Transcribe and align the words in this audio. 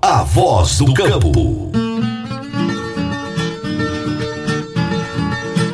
A 0.00 0.22
voz 0.22 0.78
do 0.78 0.94
campo. 0.94 1.72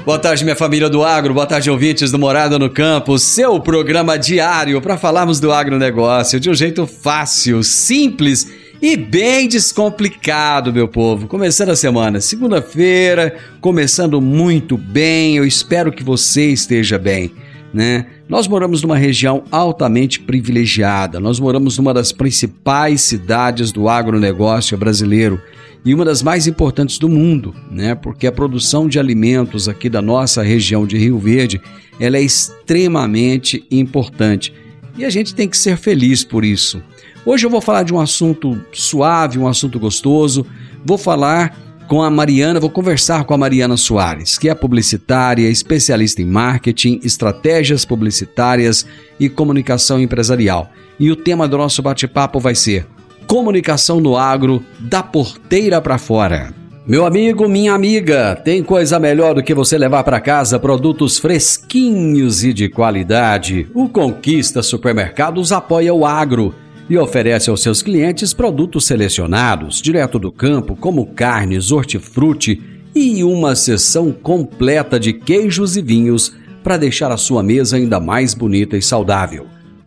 Boa 0.07 0.19
tarde, 0.19 0.45
minha 0.45 0.57
família 0.57 0.89
do 0.89 1.05
agro. 1.05 1.35
Boa 1.35 1.47
tarde, 1.47 1.71
ouvintes 1.71 2.11
do 2.11 2.19
Morada 2.19 2.59
no 2.59 2.71
Campo. 2.71 3.19
Seu 3.19 3.61
programa 3.61 4.19
diário 4.19 4.81
para 4.81 4.97
falarmos 4.97 5.41
do 5.41 5.53
agronegócio 5.53 6.41
de 6.41 6.49
um 6.49 6.55
jeito 6.55 6.87
fácil, 6.87 7.63
simples 7.63 8.51
e 8.81 8.97
bem 8.97 9.47
descomplicado, 9.47 10.73
meu 10.73 10.89
povo. 10.89 11.29
Começando 11.29 11.71
a 11.71 11.77
semana, 11.77 12.19
segunda-feira, 12.19 13.37
começando 13.61 14.23
muito 14.23 14.79
bem. 14.79 15.37
Eu 15.37 15.45
espero 15.45 15.93
que 15.93 16.03
você 16.03 16.47
esteja 16.47 16.99
bem, 16.99 17.31
né? 17.75 18.07
Nós 18.29 18.47
moramos 18.47 18.81
numa 18.81 18.97
região 18.97 19.43
altamente 19.51 20.21
privilegiada. 20.21 21.19
Nós 21.19 21.41
moramos 21.41 21.77
numa 21.77 21.93
das 21.93 22.13
principais 22.13 23.03
cidades 23.03 23.73
do 23.73 23.89
agronegócio 23.89 24.79
brasileiro 24.79 25.43
e 25.85 25.93
uma 25.93 26.05
das 26.05 26.23
mais 26.23 26.47
importantes 26.47 26.99
do 26.99 27.09
mundo, 27.09 27.53
né? 27.71 27.97
Porque 27.97 28.29
a 28.29 28.33
produção 28.33 28.89
de 28.89 28.99
alimentos 28.99 29.69
aqui 29.69 29.91
da 29.91 30.01
nossa 30.01 30.43
região 30.43 30.87
de 30.87 30.97
Rio 30.97 31.19
Verde, 31.19 31.61
ela 31.99 32.17
é 32.17 32.23
extremamente 32.23 33.67
importante. 33.71 34.55
E 34.97 35.05
a 35.05 35.11
gente 35.11 35.35
tem 35.35 35.49
que 35.49 35.59
ser 35.59 35.77
feliz 35.77 36.23
por 36.23 36.45
isso. 36.45 36.81
Hoje 37.27 37.45
eu 37.45 37.51
vou 37.51 37.61
falar 37.61 37.83
de 37.83 37.93
um 37.93 37.99
assunto 37.99 38.59
suave, 38.73 39.39
um 39.39 39.49
assunto 39.49 39.81
gostoso. 39.81 40.47
Vou 40.85 40.97
falar 40.97 41.59
com 41.89 42.03
a 42.03 42.11
Mariana, 42.11 42.59
vou 42.59 42.71
conversar 42.71 43.25
com 43.25 43.35
a 43.35 43.39
Mariana 43.39 43.77
Soares, 43.77 44.39
que 44.39 44.49
é 44.49 44.55
publicitária, 44.55 45.49
especialista 45.49 46.23
em 46.23 46.25
marketing, 46.25 47.01
estratégias 47.03 47.85
publicitárias 47.85 48.87
e 49.21 49.29
comunicação 49.29 50.01
empresarial. 50.01 50.71
E 50.99 51.11
o 51.11 51.17
tema 51.17 51.47
do 51.47 51.59
nosso 51.59 51.83
bate-papo 51.83 52.41
vai 52.41 52.55
ser 52.55 52.87
Comunicação 53.27 54.01
no 54.01 54.17
agro, 54.17 54.63
da 54.79 55.03
porteira 55.03 55.81
para 55.81 55.99
fora. 55.99 56.53
Meu 56.87 57.07
amigo, 57.07 57.49
minha 57.49 57.73
amiga, 57.73 58.37
tem 58.37 58.63
coisa 58.63 59.01
melhor 59.01 59.35
do 59.35 59.43
que 59.43 59.55
você 59.55 59.79
levar 59.79 60.05
para 60.05 60.21
casa 60.21 60.59
produtos 60.59 61.19
fresquinhos 61.19 62.45
e 62.45 62.53
de 62.53 62.69
qualidade. 62.69 63.67
O 63.73 63.89
Conquista 63.89 64.63
Supermercados 64.63 65.51
apoia 65.51 65.95
o 65.95 66.05
agro 66.05 66.55
e 66.89 66.99
oferece 66.99 67.51
aos 67.51 67.63
seus 67.63 67.83
clientes 67.83 68.33
produtos 68.33 68.87
selecionados, 68.87 69.81
direto 69.81 70.19
do 70.19 70.31
campo, 70.31 70.77
como 70.77 71.07
carnes, 71.07 71.73
hortifruti 71.73 72.63
e 72.95 73.25
uma 73.25 73.55
seção 73.55 74.13
completa 74.13 75.01
de 75.01 75.13
queijos 75.13 75.77
e 75.77 75.83
vinhos 75.83 76.35
para 76.63 76.77
deixar 76.77 77.11
a 77.11 77.17
sua 77.17 77.43
mesa 77.43 77.77
ainda 77.77 77.99
mais 77.99 78.35
bonita 78.35 78.77
e 78.77 78.83
saudável. 78.83 79.47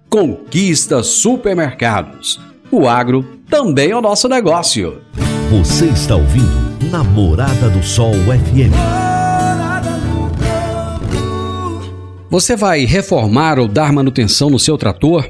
Conquista 0.09 1.03
Supermercados. 1.03 2.39
O 2.71 2.87
agro 2.87 3.25
também 3.49 3.91
é 3.91 3.95
o 3.95 4.01
nosso 4.01 4.27
negócio. 4.27 5.01
Você 5.49 5.85
está 5.85 6.15
ouvindo 6.15 6.67
Namorada 6.91 7.69
do 7.69 7.81
Sol 7.83 8.13
FM. 8.13 8.73
Você 12.29 12.55
vai 12.57 12.83
reformar 12.85 13.57
ou 13.57 13.67
dar 13.67 13.93
manutenção 13.93 14.49
no 14.49 14.59
seu 14.59 14.77
trator? 14.77 15.29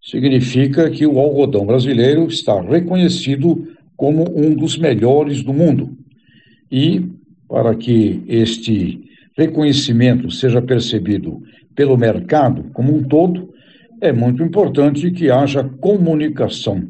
Significa 0.02 0.90
que 0.90 1.06
o 1.06 1.18
algodão 1.18 1.64
brasileiro 1.64 2.26
está 2.26 2.60
reconhecido 2.60 3.66
como 3.96 4.26
um 4.36 4.54
dos 4.54 4.76
melhores 4.76 5.42
do 5.42 5.54
mundo. 5.54 5.96
E, 6.70 7.06
para 7.48 7.74
que 7.74 8.22
este 8.28 9.02
reconhecimento 9.34 10.30
seja 10.30 10.60
percebido 10.60 11.40
pelo 11.74 11.96
mercado 11.96 12.64
como 12.74 12.94
um 12.94 13.02
todo, 13.02 13.48
é 13.98 14.12
muito 14.12 14.42
importante 14.42 15.10
que 15.10 15.30
haja 15.30 15.64
comunicação. 15.64 16.82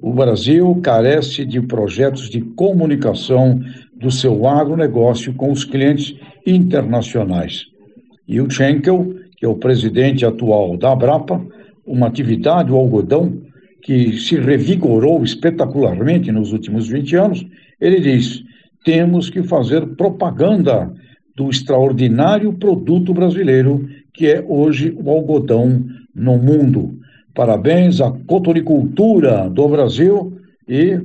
O 0.00 0.14
Brasil 0.14 0.80
carece 0.82 1.44
de 1.44 1.60
projetos 1.60 2.30
de 2.30 2.40
comunicação 2.40 3.60
do 3.94 4.10
seu 4.10 4.46
agronegócio 4.48 5.34
com 5.34 5.52
os 5.52 5.62
clientes 5.62 6.16
internacionais. 6.46 7.70
E 8.32 8.40
o 8.40 8.48
Schenkel, 8.48 9.14
que 9.36 9.44
é 9.44 9.48
o 9.48 9.56
presidente 9.56 10.24
atual 10.24 10.78
da 10.78 10.92
Abrapa, 10.92 11.38
uma 11.86 12.06
atividade, 12.06 12.72
o 12.72 12.76
algodão, 12.76 13.42
que 13.82 14.14
se 14.14 14.36
revigorou 14.40 15.22
espetacularmente 15.22 16.32
nos 16.32 16.50
últimos 16.50 16.88
20 16.88 17.14
anos, 17.16 17.46
ele 17.78 18.00
diz: 18.00 18.42
temos 18.86 19.28
que 19.28 19.42
fazer 19.42 19.86
propaganda 19.96 20.90
do 21.36 21.50
extraordinário 21.50 22.54
produto 22.54 23.12
brasileiro 23.12 23.86
que 24.14 24.28
é 24.28 24.42
hoje 24.48 24.96
o 24.96 25.10
algodão 25.10 25.84
no 26.14 26.38
mundo. 26.38 26.98
Parabéns 27.34 28.00
à 28.00 28.10
cotoricultura 28.26 29.50
do 29.50 29.68
Brasil 29.68 30.38
e 30.66 30.98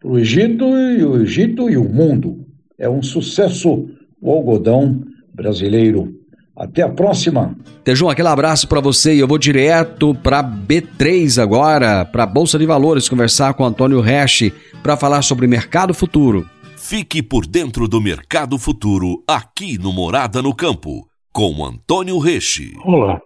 para 0.00 0.10
o 0.10 0.18
Egito 0.18 0.64
e 0.64 1.04
o 1.04 1.20
Egito 1.20 1.68
e 1.68 1.76
o 1.76 1.84
mundo. 1.84 2.46
É 2.78 2.88
um 2.88 3.02
sucesso 3.02 3.86
o 4.18 4.30
algodão 4.30 5.02
brasileiro. 5.34 6.13
Até 6.56 6.82
a 6.82 6.88
próxima. 6.88 7.56
Tejão, 7.82 8.08
aquele 8.08 8.28
abraço 8.28 8.68
para 8.68 8.80
você 8.80 9.14
e 9.14 9.18
eu 9.18 9.26
vou 9.26 9.38
direto 9.38 10.14
para 10.14 10.42
B3 10.42 11.42
agora, 11.42 12.04
para 12.04 12.22
a 12.22 12.26
Bolsa 12.26 12.58
de 12.58 12.64
Valores, 12.64 13.08
conversar 13.08 13.54
com 13.54 13.64
Antônio 13.64 14.00
Resch 14.00 14.52
para 14.82 14.96
falar 14.96 15.22
sobre 15.22 15.48
mercado 15.48 15.92
futuro. 15.92 16.48
Fique 16.76 17.22
por 17.22 17.44
dentro 17.44 17.88
do 17.88 18.00
mercado 18.00 18.56
futuro 18.56 19.22
aqui 19.26 19.78
no 19.78 19.92
Morada 19.92 20.40
no 20.40 20.54
Campo, 20.54 21.08
com 21.32 21.64
Antônio 21.64 22.18
Resch. 22.18 22.72
Olá. 22.84 23.20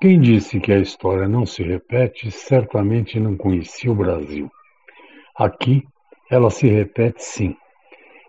Quem 0.00 0.20
disse 0.20 0.60
que 0.60 0.72
a 0.72 0.78
história 0.78 1.28
não 1.28 1.44
se 1.44 1.62
repete, 1.62 2.30
certamente 2.30 3.18
não 3.18 3.36
conhecia 3.36 3.90
o 3.90 3.96
Brasil. 3.96 4.48
Aqui, 5.36 5.82
ela 6.30 6.50
se 6.50 6.68
repete 6.68 7.22
sim. 7.22 7.54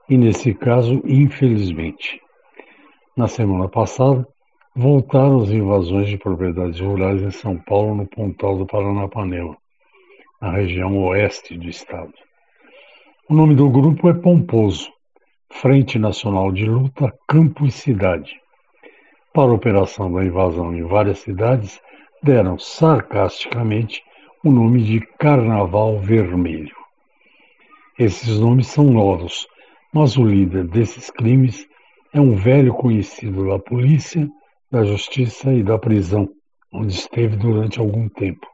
e, 0.09 0.17
nesse 0.17 0.53
caso, 0.53 1.01
infelizmente. 1.05 2.19
Na 3.19 3.27
semana 3.27 3.67
passada, 3.67 4.25
voltaram 4.73 5.41
as 5.41 5.49
invasões 5.49 6.07
de 6.07 6.17
propriedades 6.17 6.79
rurais 6.79 7.21
em 7.21 7.31
São 7.31 7.57
Paulo, 7.57 7.93
no 7.93 8.07
Pontal 8.07 8.57
do 8.57 8.65
Paranapanema, 8.65 9.57
na 10.41 10.51
região 10.53 10.97
oeste 10.99 11.57
do 11.57 11.67
estado. 11.67 12.13
O 13.29 13.33
nome 13.33 13.55
do 13.55 13.69
grupo 13.69 14.07
é 14.07 14.13
pomposo, 14.13 14.89
Frente 15.51 15.99
Nacional 15.99 16.49
de 16.53 16.63
Luta 16.63 17.13
Campo 17.27 17.65
e 17.65 17.71
Cidade. 17.71 18.39
Para 19.33 19.51
a 19.51 19.55
operação 19.55 20.09
da 20.13 20.23
invasão 20.23 20.73
em 20.73 20.83
várias 20.83 21.19
cidades, 21.19 21.77
deram 22.23 22.57
sarcasticamente 22.57 24.01
o 24.45 24.49
nome 24.49 24.81
de 24.81 25.01
Carnaval 25.17 25.99
Vermelho. 25.99 26.77
Esses 27.99 28.39
nomes 28.39 28.67
são 28.67 28.85
novos, 28.85 29.45
mas 29.93 30.15
o 30.15 30.23
líder 30.23 30.65
desses 30.69 31.09
crimes 31.09 31.67
é 32.13 32.19
um 32.19 32.35
velho 32.35 32.73
conhecido 32.73 33.47
da 33.47 33.59
polícia, 33.59 34.27
da 34.71 34.83
justiça 34.83 35.53
e 35.53 35.63
da 35.63 35.77
prisão, 35.77 36.29
onde 36.73 36.93
esteve 36.93 37.35
durante 37.35 37.79
algum 37.79 38.09
tempo. 38.09 38.47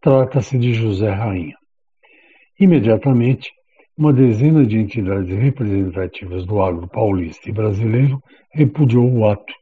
Trata-se 0.00 0.58
de 0.58 0.72
José 0.72 1.10
Rainha. 1.10 1.56
Imediatamente, 2.58 3.50
uma 3.96 4.12
dezena 4.12 4.64
de 4.64 4.78
entidades 4.78 5.36
representativas 5.36 6.44
do 6.46 6.62
agro 6.62 6.88
paulista 6.88 7.48
e 7.48 7.52
brasileiro 7.52 8.22
repudiou 8.52 9.10
o 9.10 9.28
ato, 9.28 9.52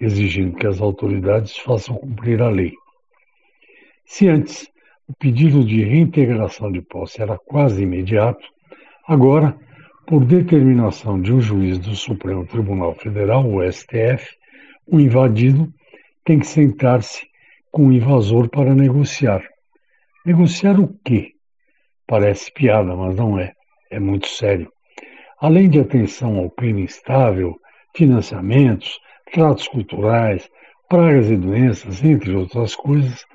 exigindo 0.00 0.56
que 0.56 0.66
as 0.66 0.80
autoridades 0.80 1.56
façam 1.58 1.96
cumprir 1.96 2.40
a 2.42 2.48
lei. 2.48 2.72
Se 4.06 4.28
antes 4.28 4.68
o 5.06 5.14
pedido 5.14 5.64
de 5.64 5.84
reintegração 5.84 6.72
de 6.72 6.80
posse 6.80 7.20
era 7.20 7.38
quase 7.38 7.82
imediato, 7.82 8.46
agora 9.06 9.56
por 10.08 10.24
determinação 10.24 11.20
de 11.20 11.34
um 11.34 11.38
juiz 11.38 11.78
do 11.78 11.94
Supremo 11.94 12.46
Tribunal 12.46 12.94
Federal, 12.94 13.46
o 13.46 13.60
STF, 13.70 14.26
o 14.86 14.98
invadido 14.98 15.70
tem 16.24 16.38
que 16.38 16.46
sentar-se 16.46 17.26
com 17.70 17.88
o 17.88 17.92
invasor 17.92 18.48
para 18.48 18.74
negociar. 18.74 19.46
Negociar 20.24 20.80
o 20.80 20.88
quê? 21.04 21.32
Parece 22.06 22.50
piada, 22.50 22.96
mas 22.96 23.16
não 23.16 23.38
é. 23.38 23.52
É 23.90 24.00
muito 24.00 24.28
sério. 24.28 24.72
Além 25.38 25.68
de 25.68 25.78
atenção 25.78 26.38
ao 26.38 26.50
clima 26.50 26.80
instável, 26.80 27.54
financiamentos, 27.94 28.98
tratos 29.30 29.68
culturais, 29.68 30.48
pragas 30.88 31.30
e 31.30 31.36
doenças, 31.36 32.02
entre 32.02 32.34
outras 32.34 32.74
coisas, 32.74 33.26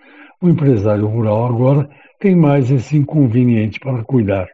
o 0.42 0.50
empresário 0.50 1.06
rural 1.06 1.46
agora 1.46 1.88
tem 2.20 2.36
mais 2.36 2.72
esse 2.72 2.98
inconveniente 2.98 3.80
para 3.80 4.04
cuidar. 4.04 4.48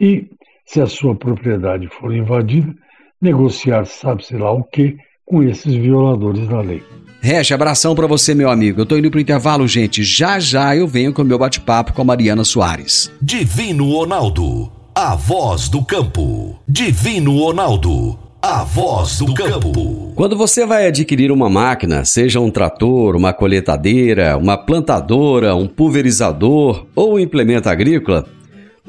E, 0.00 0.28
se 0.72 0.80
a 0.80 0.86
sua 0.86 1.16
propriedade 1.16 1.88
for 1.88 2.14
invadida, 2.14 2.72
negociar 3.20 3.84
sabe-se 3.86 4.36
lá 4.36 4.52
o 4.52 4.62
que 4.62 4.96
com 5.26 5.42
esses 5.42 5.74
violadores 5.74 6.46
da 6.46 6.60
lei. 6.60 6.80
Recha, 7.20 7.56
abração 7.56 7.94
para 7.94 8.06
você, 8.06 8.34
meu 8.34 8.48
amigo. 8.48 8.80
Eu 8.80 8.86
tô 8.86 8.96
indo 8.96 9.10
pro 9.10 9.20
intervalo, 9.20 9.66
gente. 9.66 10.04
Já 10.04 10.38
já 10.38 10.74
eu 10.76 10.86
venho 10.86 11.12
com 11.12 11.22
o 11.22 11.24
meu 11.24 11.38
bate-papo 11.38 11.92
com 11.92 12.02
a 12.02 12.04
Mariana 12.04 12.44
Soares. 12.44 13.10
Divino 13.20 13.90
Ronaldo, 13.90 14.70
a 14.94 15.16
voz 15.16 15.68
do 15.68 15.84
campo. 15.84 16.60
Divino 16.68 17.36
Ronaldo, 17.36 18.16
a 18.40 18.62
voz 18.62 19.18
do 19.18 19.34
campo. 19.34 20.12
Quando 20.14 20.36
você 20.36 20.64
vai 20.64 20.86
adquirir 20.86 21.32
uma 21.32 21.50
máquina, 21.50 22.04
seja 22.04 22.38
um 22.38 22.50
trator, 22.50 23.16
uma 23.16 23.32
colheitadeira, 23.32 24.36
uma 24.36 24.56
plantadora, 24.56 25.54
um 25.54 25.66
pulverizador 25.66 26.86
ou 26.94 27.14
um 27.14 27.18
implemento 27.18 27.68
agrícola, 27.68 28.24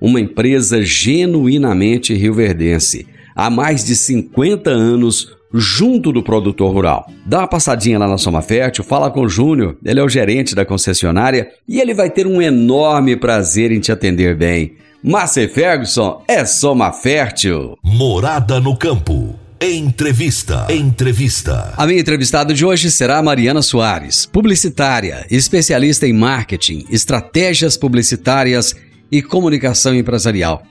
uma 0.00 0.20
empresa 0.20 0.82
genuinamente 0.82 2.14
rioverdense, 2.14 3.06
há 3.34 3.50
mais 3.50 3.84
de 3.84 3.94
50 3.94 4.70
anos 4.70 5.36
junto 5.52 6.12
do 6.12 6.22
produtor 6.22 6.72
rural. 6.72 7.10
Dá 7.26 7.38
uma 7.38 7.48
passadinha 7.48 7.98
lá 7.98 8.06
na 8.06 8.18
Soma 8.18 8.40
Fértil, 8.40 8.84
fala 8.84 9.10
com 9.10 9.22
o 9.22 9.28
Júnior, 9.28 9.76
ele 9.84 10.00
é 10.00 10.02
o 10.02 10.08
gerente 10.08 10.54
da 10.54 10.64
concessionária 10.64 11.50
e 11.68 11.80
ele 11.80 11.92
vai 11.92 12.08
ter 12.08 12.26
um 12.26 12.40
enorme 12.40 13.16
prazer 13.16 13.72
em 13.72 13.80
te 13.80 13.90
atender 13.90 14.36
bem. 14.36 14.74
Márcia 15.02 15.48
Ferguson 15.48 16.22
é 16.28 16.44
Soma 16.44 16.92
Fértil. 16.92 17.76
Morada 17.82 18.60
no 18.60 18.76
campo. 18.76 19.34
Entrevista. 19.62 20.66
Entrevista. 20.70 21.74
A 21.76 21.86
minha 21.86 22.00
entrevistada 22.00 22.54
de 22.54 22.64
hoje 22.64 22.90
será 22.90 23.22
Mariana 23.22 23.60
Soares, 23.60 24.24
publicitária, 24.24 25.26
especialista 25.30 26.06
em 26.06 26.14
marketing, 26.14 26.86
estratégias 26.90 27.76
publicitárias 27.76 28.74
e 29.10 29.22
comunicação 29.22 29.94
empresarial. 29.94 30.62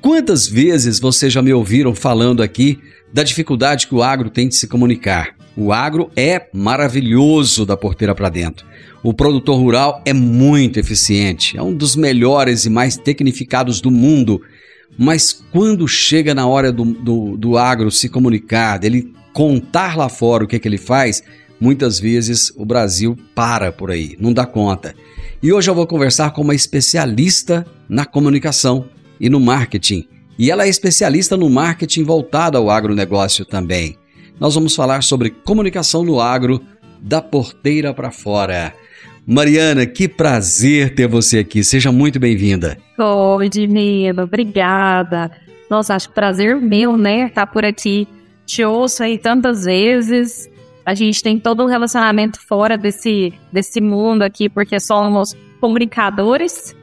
Quantas 0.00 0.46
vezes 0.46 1.00
vocês 1.00 1.32
já 1.32 1.42
me 1.42 1.52
ouviram 1.52 1.94
falando 1.94 2.42
aqui 2.42 2.78
da 3.12 3.22
dificuldade 3.22 3.86
que 3.86 3.94
o 3.94 4.02
agro 4.02 4.30
tem 4.30 4.48
de 4.48 4.54
se 4.54 4.68
comunicar? 4.68 5.34
O 5.56 5.72
agro 5.72 6.08
é 6.14 6.46
maravilhoso 6.52 7.66
da 7.66 7.76
porteira 7.76 8.14
para 8.14 8.28
dentro. 8.28 8.64
O 9.02 9.12
produtor 9.12 9.58
rural 9.58 10.00
é 10.04 10.12
muito 10.12 10.78
eficiente, 10.78 11.56
é 11.56 11.62
um 11.62 11.74
dos 11.74 11.96
melhores 11.96 12.64
e 12.64 12.70
mais 12.70 12.96
tecnificados 12.96 13.80
do 13.80 13.90
mundo. 13.90 14.40
Mas 14.96 15.32
quando 15.50 15.88
chega 15.88 16.32
na 16.32 16.46
hora 16.46 16.70
do, 16.70 16.84
do, 16.84 17.36
do 17.36 17.58
agro 17.58 17.90
se 17.90 18.08
comunicar, 18.08 18.78
dele 18.78 19.12
contar 19.32 19.96
lá 19.96 20.08
fora 20.08 20.44
o 20.44 20.46
que, 20.46 20.56
é 20.56 20.58
que 20.58 20.68
ele 20.68 20.78
faz, 20.78 21.22
muitas 21.60 21.98
vezes 21.98 22.52
o 22.56 22.64
Brasil 22.64 23.16
para 23.34 23.72
por 23.72 23.90
aí, 23.90 24.16
não 24.18 24.32
dá 24.32 24.46
conta. 24.46 24.94
E 25.42 25.52
hoje 25.52 25.70
eu 25.70 25.74
vou 25.74 25.86
conversar 25.86 26.32
com 26.32 26.42
uma 26.42 26.54
especialista 26.54 27.66
na 27.88 28.04
comunicação 28.04 28.86
e 29.20 29.28
no 29.28 29.40
marketing. 29.40 30.06
E 30.38 30.50
ela 30.50 30.64
é 30.64 30.68
especialista 30.68 31.36
no 31.36 31.48
marketing 31.50 32.04
voltado 32.04 32.56
ao 32.58 32.70
agronegócio 32.70 33.44
também. 33.44 33.96
Nós 34.38 34.54
vamos 34.54 34.74
falar 34.74 35.02
sobre 35.02 35.30
comunicação 35.30 36.04
no 36.04 36.20
agro, 36.20 36.60
da 37.00 37.20
porteira 37.20 37.92
para 37.92 38.10
fora. 38.10 38.72
Mariana, 39.26 39.84
que 39.84 40.08
prazer 40.08 40.94
ter 40.94 41.06
você 41.06 41.40
aqui. 41.40 41.62
Seja 41.62 41.92
muito 41.92 42.18
bem-vinda. 42.18 42.78
Oi, 42.98 43.48
Divino. 43.48 44.22
Obrigada. 44.22 45.30
Nossa, 45.68 45.94
acho 45.94 46.08
que 46.08 46.14
prazer 46.14 46.56
meu, 46.56 46.96
né? 46.96 47.26
Estar 47.26 47.46
tá 47.46 47.52
por 47.52 47.64
aqui. 47.64 48.08
Te 48.46 48.64
ouço 48.64 49.02
aí 49.02 49.18
tantas 49.18 49.64
vezes 49.64 50.48
a 50.88 50.94
gente 50.94 51.22
tem 51.22 51.38
todo 51.38 51.62
um 51.62 51.66
relacionamento 51.66 52.40
fora 52.40 52.78
desse, 52.78 53.34
desse 53.52 53.78
mundo 53.78 54.22
aqui, 54.22 54.48
porque 54.48 54.80
somos 54.80 55.36
comunicadores. 55.60 56.74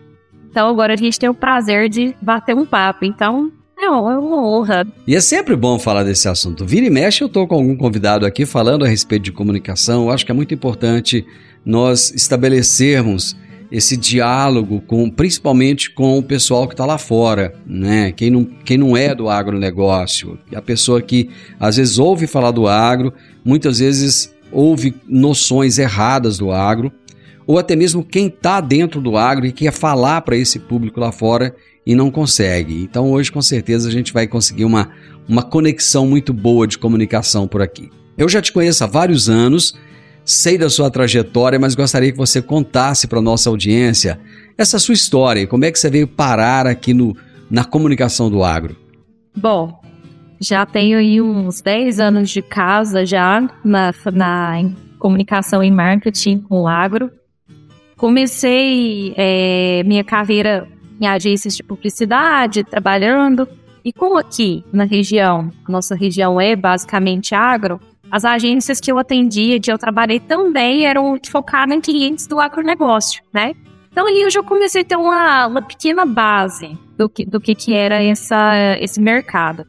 Então 0.47 0.69
agora 0.69 0.93
a 0.93 0.95
gente 0.95 1.19
tem 1.19 1.27
o 1.27 1.33
prazer 1.33 1.89
de 1.89 2.15
bater 2.21 2.55
um 2.55 2.67
papo. 2.67 3.03
Então 3.03 3.51
é 3.75 3.89
uma 3.89 4.47
honra. 4.47 4.85
E 5.07 5.15
é 5.15 5.19
sempre 5.19 5.55
bom 5.55 5.79
falar 5.79 6.03
desse 6.03 6.27
assunto. 6.27 6.67
Vira 6.67 6.85
e 6.85 6.89
mexe, 6.91 7.23
eu 7.23 7.25
estou 7.25 7.47
com 7.47 7.55
algum 7.55 7.75
convidado 7.75 8.27
aqui 8.27 8.45
falando 8.45 8.85
a 8.85 8.87
respeito 8.87 9.23
de 9.23 9.31
comunicação. 9.31 10.03
Eu 10.03 10.11
acho 10.11 10.23
que 10.23 10.31
é 10.31 10.35
muito 10.35 10.53
importante 10.53 11.25
nós 11.65 12.11
estabelecermos 12.11 13.35
esse 13.71 13.97
diálogo 13.97 14.81
com, 14.81 15.09
principalmente 15.09 15.89
com 15.89 16.19
o 16.19 16.23
pessoal 16.23 16.67
que 16.67 16.75
está 16.75 16.85
lá 16.85 16.99
fora, 16.99 17.55
né? 17.65 18.11
Quem 18.11 18.29
não, 18.29 18.45
quem 18.45 18.77
não 18.77 18.95
é 18.95 19.15
do 19.15 19.27
agronegócio, 19.27 20.37
a 20.53 20.61
pessoa 20.61 21.01
que 21.01 21.31
às 21.59 21.77
vezes 21.77 21.97
ouve 21.97 22.27
falar 22.27 22.51
do 22.51 22.67
agro, 22.67 23.11
muitas 23.45 23.79
vezes 23.79 24.33
ouve 24.51 24.95
noções 25.07 25.77
erradas 25.77 26.37
do 26.37 26.51
agro, 26.51 26.91
ou 27.47 27.59
até 27.59 27.75
mesmo 27.75 28.03
quem 28.03 28.27
está 28.27 28.59
dentro 28.59 28.99
do 28.99 29.15
agro 29.15 29.45
e 29.45 29.51
quer 29.51 29.71
falar 29.71 30.21
para 30.21 30.35
esse 30.35 30.59
público 30.59 30.99
lá 30.99 31.11
fora 31.11 31.55
e 31.85 31.93
não 31.93 32.09
consegue. 32.09 32.81
Então 32.81 33.11
hoje 33.11 33.31
com 33.31 33.41
certeza 33.41 33.87
a 33.87 33.91
gente 33.91 34.11
vai 34.11 34.27
conseguir 34.27 34.65
uma, 34.65 34.89
uma 35.29 35.43
conexão 35.43 36.07
muito 36.07 36.33
boa 36.33 36.65
de 36.65 36.79
comunicação 36.79 37.47
por 37.47 37.61
aqui. 37.61 37.91
Eu 38.17 38.27
já 38.27 38.41
te 38.41 38.51
conheço 38.51 38.83
há 38.83 38.87
vários 38.87 39.29
anos 39.29 39.75
Sei 40.25 40.57
da 40.57 40.71
sua 40.71 40.89
trajetória, 40.89 41.59
mas 41.59 41.75
gostaria 41.75 42.11
que 42.11 42.17
você 42.17 42.41
contasse 42.41 43.05
para 43.05 43.21
nossa 43.21 43.47
audiência 43.47 44.19
essa 44.57 44.79
sua 44.79 44.95
história 44.95 45.45
como 45.45 45.65
é 45.65 45.71
que 45.71 45.77
você 45.77 45.87
veio 45.87 46.07
parar 46.07 46.65
aqui 46.65 46.95
no, 46.95 47.15
na 47.47 47.63
comunicação 47.63 48.27
do 48.27 48.43
agro. 48.43 48.75
Bom, 49.37 49.79
já 50.39 50.65
tenho 50.65 50.97
aí 50.97 51.21
uns 51.21 51.61
10 51.61 51.99
anos 51.99 52.29
de 52.29 52.41
casa 52.41 53.05
já 53.05 53.41
na, 53.63 53.93
na 54.13 54.71
comunicação 54.99 55.63
e 55.63 55.71
marketing 55.71 56.39
com 56.39 56.67
agro. 56.67 57.11
Comecei 57.97 59.13
é, 59.15 59.83
minha 59.85 60.03
carreira 60.03 60.67
em 60.99 61.07
agências 61.07 61.55
de 61.55 61.63
publicidade, 61.63 62.63
trabalhando. 62.63 63.47
E 63.83 63.93
como 63.93 64.17
aqui 64.17 64.63
na 64.73 64.83
região, 64.83 65.51
nossa 65.67 65.95
região 65.95 66.41
é 66.41 66.55
basicamente 66.55 67.35
agro, 67.35 67.79
as 68.11 68.25
agências 68.25 68.79
que 68.79 68.91
eu 68.91 68.97
atendia, 68.97 69.59
que 69.59 69.71
eu 69.71 69.77
trabalhei 69.77 70.19
também 70.19 70.85
eram 70.85 71.19
focadas 71.27 71.75
em 71.75 71.81
clientes 71.81 72.27
do 72.27 72.39
agronegócio, 72.39 73.21
né? 73.33 73.53
Então 73.91 74.07
ali 74.07 74.21
eu 74.21 74.29
já 74.29 74.43
comecei 74.43 74.81
a 74.81 74.85
ter 74.85 74.95
uma, 74.95 75.47
uma 75.47 75.61
pequena 75.61 76.05
base 76.05 76.77
do 76.97 77.09
que, 77.09 77.25
do 77.25 77.39
que, 77.39 77.55
que 77.55 77.73
era 77.73 78.03
essa, 78.03 78.53
esse 78.79 78.99
mercado. 78.99 79.65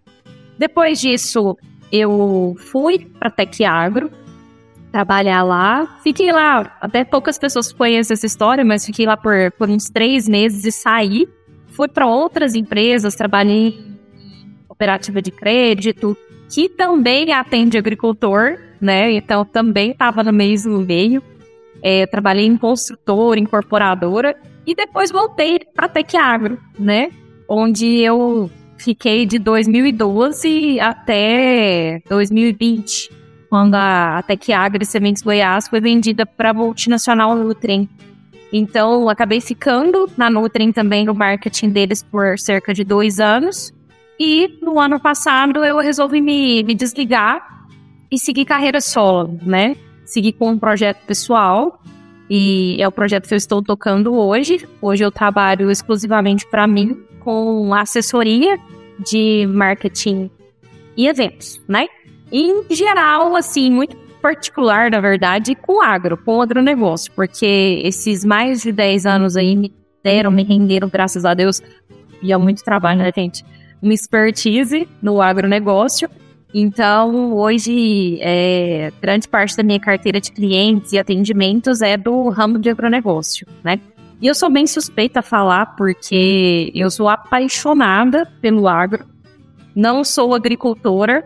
Depois 0.58 1.00
disso, 1.00 1.56
eu 1.92 2.56
fui 2.58 2.98
para 3.18 3.30
Tec 3.30 3.60
Agro, 3.64 4.10
trabalhar 4.90 5.42
lá. 5.42 5.98
Fiquei 6.02 6.32
lá, 6.32 6.76
até 6.80 7.04
poucas 7.04 7.38
pessoas 7.38 7.72
conhecem 7.72 8.14
essa 8.14 8.26
história, 8.26 8.64
mas 8.64 8.84
fiquei 8.86 9.06
lá 9.06 9.16
por, 9.16 9.52
por 9.52 9.68
uns 9.68 9.90
três 9.90 10.28
meses 10.28 10.64
e 10.64 10.72
saí. 10.72 11.28
Fui 11.68 11.88
para 11.88 12.06
outras 12.06 12.54
empresas, 12.54 13.14
trabalhei 13.14 13.68
em 13.68 13.98
cooperativa 14.66 15.20
de 15.20 15.30
crédito, 15.30 16.16
que 16.48 16.68
também 16.68 17.32
atende 17.32 17.76
agricultor, 17.76 18.58
né? 18.80 19.12
Então 19.12 19.44
também 19.44 19.90
estava 19.90 20.24
no 20.24 20.32
mesmo 20.32 20.78
meio. 20.78 21.22
É, 21.82 22.06
trabalhei 22.06 22.46
em 22.46 22.56
construtora, 22.56 23.38
incorporadora 23.38 24.34
e 24.66 24.74
depois 24.74 25.10
voltei 25.12 25.60
para 25.74 25.88
Tec 25.88 26.14
Agro, 26.16 26.58
né? 26.78 27.10
Onde 27.48 28.00
eu 28.00 28.50
fiquei 28.78 29.26
de 29.26 29.38
2012 29.38 30.78
até 30.80 32.00
2020, 32.08 33.10
quando 33.48 33.74
a, 33.74 34.18
a 34.18 34.22
Tec 34.22 34.52
Agro 34.52 34.84
Sementes 34.84 35.22
Goiás 35.22 35.68
foi 35.68 35.80
vendida 35.80 36.26
para 36.26 36.50
a 36.50 36.54
multinacional 36.54 37.34
Nutrien. 37.34 37.88
Então, 38.52 39.08
acabei 39.08 39.40
ficando 39.40 40.08
na 40.16 40.30
Nutrien 40.30 40.72
também 40.72 41.04
no 41.04 41.14
marketing 41.14 41.70
deles 41.70 42.02
por 42.02 42.38
cerca 42.38 42.72
de 42.72 42.84
dois 42.84 43.18
anos. 43.18 43.72
E 44.18 44.58
no 44.62 44.80
ano 44.80 44.98
passado 44.98 45.64
eu 45.64 45.78
resolvi 45.78 46.20
me, 46.20 46.62
me 46.62 46.74
desligar 46.74 47.66
e 48.10 48.18
seguir 48.18 48.44
carreira 48.44 48.80
solo, 48.80 49.38
né? 49.42 49.76
Seguir 50.04 50.32
com 50.32 50.50
um 50.50 50.58
projeto 50.58 51.04
pessoal. 51.06 51.82
E 52.30 52.80
é 52.80 52.88
o 52.88 52.92
projeto 52.92 53.28
que 53.28 53.34
eu 53.34 53.38
estou 53.38 53.62
tocando 53.62 54.14
hoje. 54.14 54.66
Hoje 54.80 55.04
eu 55.04 55.10
trabalho 55.10 55.70
exclusivamente 55.70 56.46
para 56.46 56.66
mim 56.66 56.96
com 57.26 57.74
assessoria 57.74 58.56
de 59.04 59.48
marketing 59.48 60.30
e 60.96 61.08
eventos, 61.08 61.60
né? 61.66 61.88
Em 62.30 62.62
geral, 62.70 63.34
assim, 63.34 63.68
muito 63.68 63.96
particular, 64.22 64.92
na 64.92 65.00
verdade, 65.00 65.56
com 65.56 65.82
agro, 65.82 66.16
com 66.16 66.40
agronegócio, 66.40 67.12
porque 67.16 67.82
esses 67.82 68.24
mais 68.24 68.62
de 68.62 68.70
10 68.70 69.06
anos 69.06 69.36
aí 69.36 69.56
me 69.56 69.74
deram, 70.04 70.30
me 70.30 70.44
renderam, 70.44 70.88
graças 70.88 71.24
a 71.24 71.34
Deus, 71.34 71.60
e 72.22 72.32
há 72.32 72.38
muito 72.38 72.62
trabalho, 72.62 73.00
né, 73.00 73.10
gente? 73.12 73.44
uma 73.82 73.92
expertise 73.92 74.88
no 75.02 75.20
agronegócio. 75.20 76.08
Então, 76.54 77.34
hoje, 77.34 78.18
é, 78.20 78.92
grande 79.02 79.28
parte 79.28 79.56
da 79.56 79.64
minha 79.64 79.80
carteira 79.80 80.20
de 80.20 80.30
clientes 80.30 80.92
e 80.92 80.98
atendimentos 80.98 81.82
é 81.82 81.96
do 81.96 82.28
ramo 82.28 82.58
de 82.58 82.70
agronegócio, 82.70 83.46
né? 83.64 83.80
E 84.20 84.26
eu 84.26 84.34
sou 84.34 84.50
bem 84.50 84.66
suspeita 84.66 85.20
a 85.20 85.22
falar 85.22 85.76
porque 85.76 86.72
eu 86.74 86.90
sou 86.90 87.08
apaixonada 87.08 88.26
pelo 88.40 88.66
agro, 88.66 89.04
não 89.74 90.02
sou 90.02 90.34
agricultora, 90.34 91.22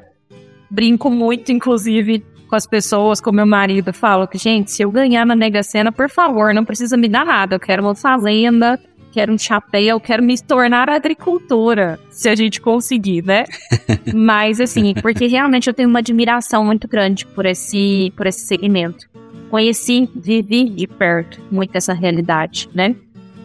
brinco 0.69 1.09
muito, 1.09 1.53
inclusive, 1.53 2.25
com 2.49 2.57
as 2.57 2.67
pessoas, 2.67 3.21
com 3.21 3.31
meu 3.31 3.47
marido, 3.47 3.93
falo 3.93 4.27
que, 4.27 4.37
gente, 4.37 4.73
se 4.73 4.83
eu 4.83 4.91
ganhar 4.91 5.25
na 5.25 5.37
Mega 5.37 5.63
Sena, 5.63 5.93
por 5.93 6.11
favor, 6.11 6.53
não 6.53 6.65
precisa 6.65 6.97
me 6.97 7.09
dar 7.09 7.25
nada, 7.25 7.55
eu 7.55 7.61
quero 7.61 7.81
uma 7.81 7.95
fazenda, 7.95 8.77
quero 9.13 9.33
um 9.33 9.39
chapéu, 9.39 10.01
quero 10.01 10.21
me 10.21 10.37
tornar 10.37 10.91
agricultora, 10.91 11.99
se 12.11 12.29
a 12.29 12.35
gente 12.35 12.61
conseguir, 12.61 13.23
né? 13.25 13.45
Mas 14.13 14.61
assim, 14.61 14.95
porque 14.95 15.29
realmente 15.29 15.69
eu 15.69 15.75
tenho 15.75 15.89
uma 15.89 16.01
admiração 16.01 16.65
muito 16.65 16.89
grande 16.89 17.25
por 17.25 17.47
esse, 17.47 18.13
por 18.17 18.27
esse 18.27 18.41
segmento. 18.41 19.09
Conheci, 19.51 20.09
vivi 20.15 20.71
de 20.71 20.87
perto 20.87 21.41
muito 21.51 21.75
essa 21.75 21.93
realidade, 21.93 22.69
né? 22.73 22.95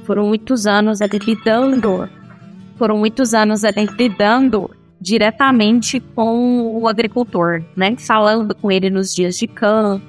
Foram 0.04 0.28
muitos 0.28 0.68
anos 0.68 1.02
ali 1.02 1.18
lidando, 1.18 2.08
foram 2.78 2.98
muitos 2.98 3.34
anos 3.34 3.64
ali 3.64 3.88
lidando 3.98 4.70
diretamente 5.02 6.00
com 6.00 6.80
o 6.80 6.88
agricultor, 6.88 7.64
né? 7.76 7.96
Falando 7.98 8.54
com 8.54 8.72
ele 8.72 8.90
nos 8.90 9.14
dias 9.16 9.36
de 9.36 9.48
campo, 9.48 10.06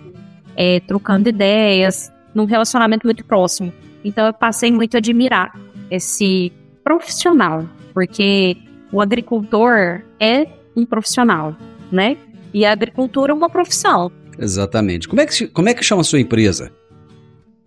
é, 0.54 0.80
trocando 0.80 1.30
ideias, 1.30 2.12
num 2.34 2.44
relacionamento 2.44 3.06
muito 3.06 3.24
próximo. 3.24 3.72
Então 4.04 4.26
eu 4.26 4.34
passei 4.34 4.70
muito 4.70 4.94
a 4.94 4.98
admirar 4.98 5.58
esse 5.90 6.52
profissional, 6.84 7.66
porque 7.94 8.56
o 8.92 9.00
agricultor 9.00 10.02
é 10.20 10.46
um 10.76 10.84
profissional, 10.84 11.56
né? 11.90 12.16
E 12.52 12.64
a 12.66 12.72
agricultura 12.72 13.32
é 13.32 13.34
uma 13.34 13.48
profissão. 13.48 14.12
Exatamente. 14.38 15.08
Como 15.08 15.20
é 15.20 15.26
que, 15.26 15.48
como 15.48 15.68
é 15.68 15.74
que 15.74 15.84
chama 15.84 16.00
a 16.00 16.04
sua 16.04 16.20
empresa? 16.20 16.70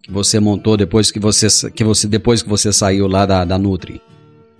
Que 0.01 0.11
você 0.11 0.39
montou 0.39 0.77
depois 0.77 1.11
que 1.11 1.19
você, 1.19 1.47
que 1.71 1.83
você, 1.83 2.07
depois 2.07 2.41
que 2.41 2.49
você 2.49 2.71
saiu 2.71 3.07
lá 3.07 3.25
da, 3.25 3.45
da 3.45 3.57
Nutri? 3.57 4.01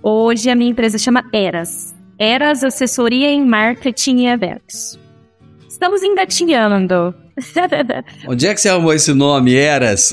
Hoje 0.02 0.48
a 0.50 0.54
minha 0.54 0.70
empresa 0.70 0.98
chama 0.98 1.24
Eras. 1.32 1.94
Eras 2.18 2.64
Assessoria 2.64 3.30
em 3.30 3.44
Marketing 3.44 4.18
e 4.18 4.26
Eventos. 4.26 4.98
Estamos 5.68 6.02
engatinhando. 6.02 7.14
Onde 8.28 8.46
é 8.46 8.54
que 8.54 8.60
você 8.60 8.68
arrumou 8.68 8.92
esse 8.92 9.14
nome, 9.14 9.54
Eras? 9.54 10.12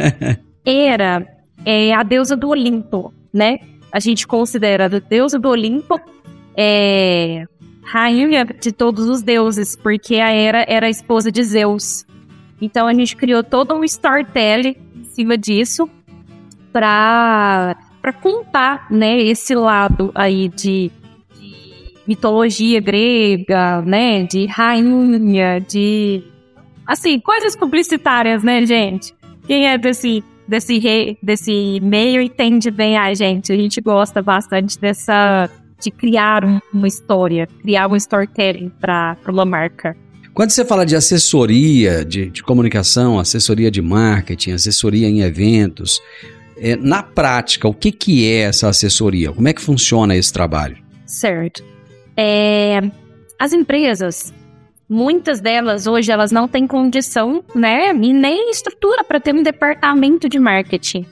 Hera 0.64 1.26
é 1.64 1.94
a 1.94 2.02
deusa 2.02 2.36
do 2.36 2.48
Olimpo, 2.48 3.12
né? 3.32 3.58
A 3.92 3.98
gente 3.98 4.26
considera 4.26 4.86
a 4.86 4.88
deusa 4.88 5.38
do 5.38 5.48
Olimpo 5.48 6.00
é, 6.56 7.44
rainha 7.82 8.44
de 8.44 8.72
todos 8.72 9.06
os 9.06 9.22
deuses, 9.22 9.76
porque 9.76 10.16
a 10.16 10.32
Hera 10.32 10.64
era 10.68 10.86
a 10.86 10.90
esposa 10.90 11.30
de 11.30 11.42
Zeus. 11.42 12.04
Então 12.60 12.86
a 12.86 12.94
gente 12.94 13.16
criou 13.16 13.42
todo 13.42 13.74
um 13.74 13.84
storytelling 13.84 14.76
em 14.94 15.04
cima 15.04 15.36
disso 15.36 15.88
para 16.72 17.76
para 18.00 18.14
contar, 18.14 18.86
né, 18.90 19.18
esse 19.18 19.54
lado 19.54 20.10
aí 20.14 20.48
de, 20.48 20.90
de, 21.38 21.92
mitologia 22.06 22.80
grega, 22.80 23.82
né, 23.82 24.22
de 24.22 24.46
rainha, 24.46 25.60
de 25.60 26.22
assim, 26.86 27.20
coisas 27.20 27.54
publicitárias, 27.54 28.42
né, 28.42 28.64
gente? 28.64 29.14
Quem 29.46 29.68
é 29.68 29.76
desse 29.76 30.24
desse, 30.50 30.78
rei, 30.78 31.16
desse 31.22 31.78
meio 31.80 32.20
entende 32.20 32.70
bem 32.72 32.98
a 32.98 33.14
gente. 33.14 33.52
A 33.52 33.56
gente 33.56 33.80
gosta 33.80 34.20
bastante 34.20 34.80
dessa 34.80 35.48
de 35.80 35.90
criar 35.90 36.44
um, 36.44 36.60
uma 36.72 36.86
história, 36.86 37.48
criar 37.62 37.88
um 37.88 37.96
storytelling 37.96 38.70
para 38.80 39.16
uma 39.28 39.44
marca. 39.44 39.96
Quando 40.32 40.50
você 40.50 40.64
fala 40.64 40.86
de 40.86 40.94
assessoria 40.94 42.04
de, 42.04 42.30
de, 42.30 42.42
comunicação, 42.42 43.18
assessoria 43.18 43.70
de 43.70 43.82
marketing, 43.82 44.52
assessoria 44.52 45.08
em 45.08 45.20
eventos, 45.20 46.00
é, 46.56 46.76
na 46.76 47.02
prática, 47.02 47.66
o 47.66 47.74
que, 47.74 47.90
que 47.90 48.30
é 48.30 48.42
essa 48.42 48.68
assessoria? 48.68 49.32
Como 49.32 49.48
é 49.48 49.52
que 49.52 49.60
funciona 49.60 50.14
esse 50.14 50.32
trabalho? 50.32 50.78
Certo. 51.04 51.64
É, 52.16 52.80
as 53.38 53.52
empresas 53.52 54.32
Muitas 54.92 55.40
delas 55.40 55.86
hoje 55.86 56.10
elas 56.10 56.32
não 56.32 56.48
têm 56.48 56.66
condição, 56.66 57.44
né, 57.54 57.90
e 57.94 58.12
nem 58.12 58.50
estrutura 58.50 59.04
para 59.04 59.20
ter 59.20 59.32
um 59.32 59.40
departamento 59.40 60.28
de 60.28 60.36
marketing. 60.36 61.06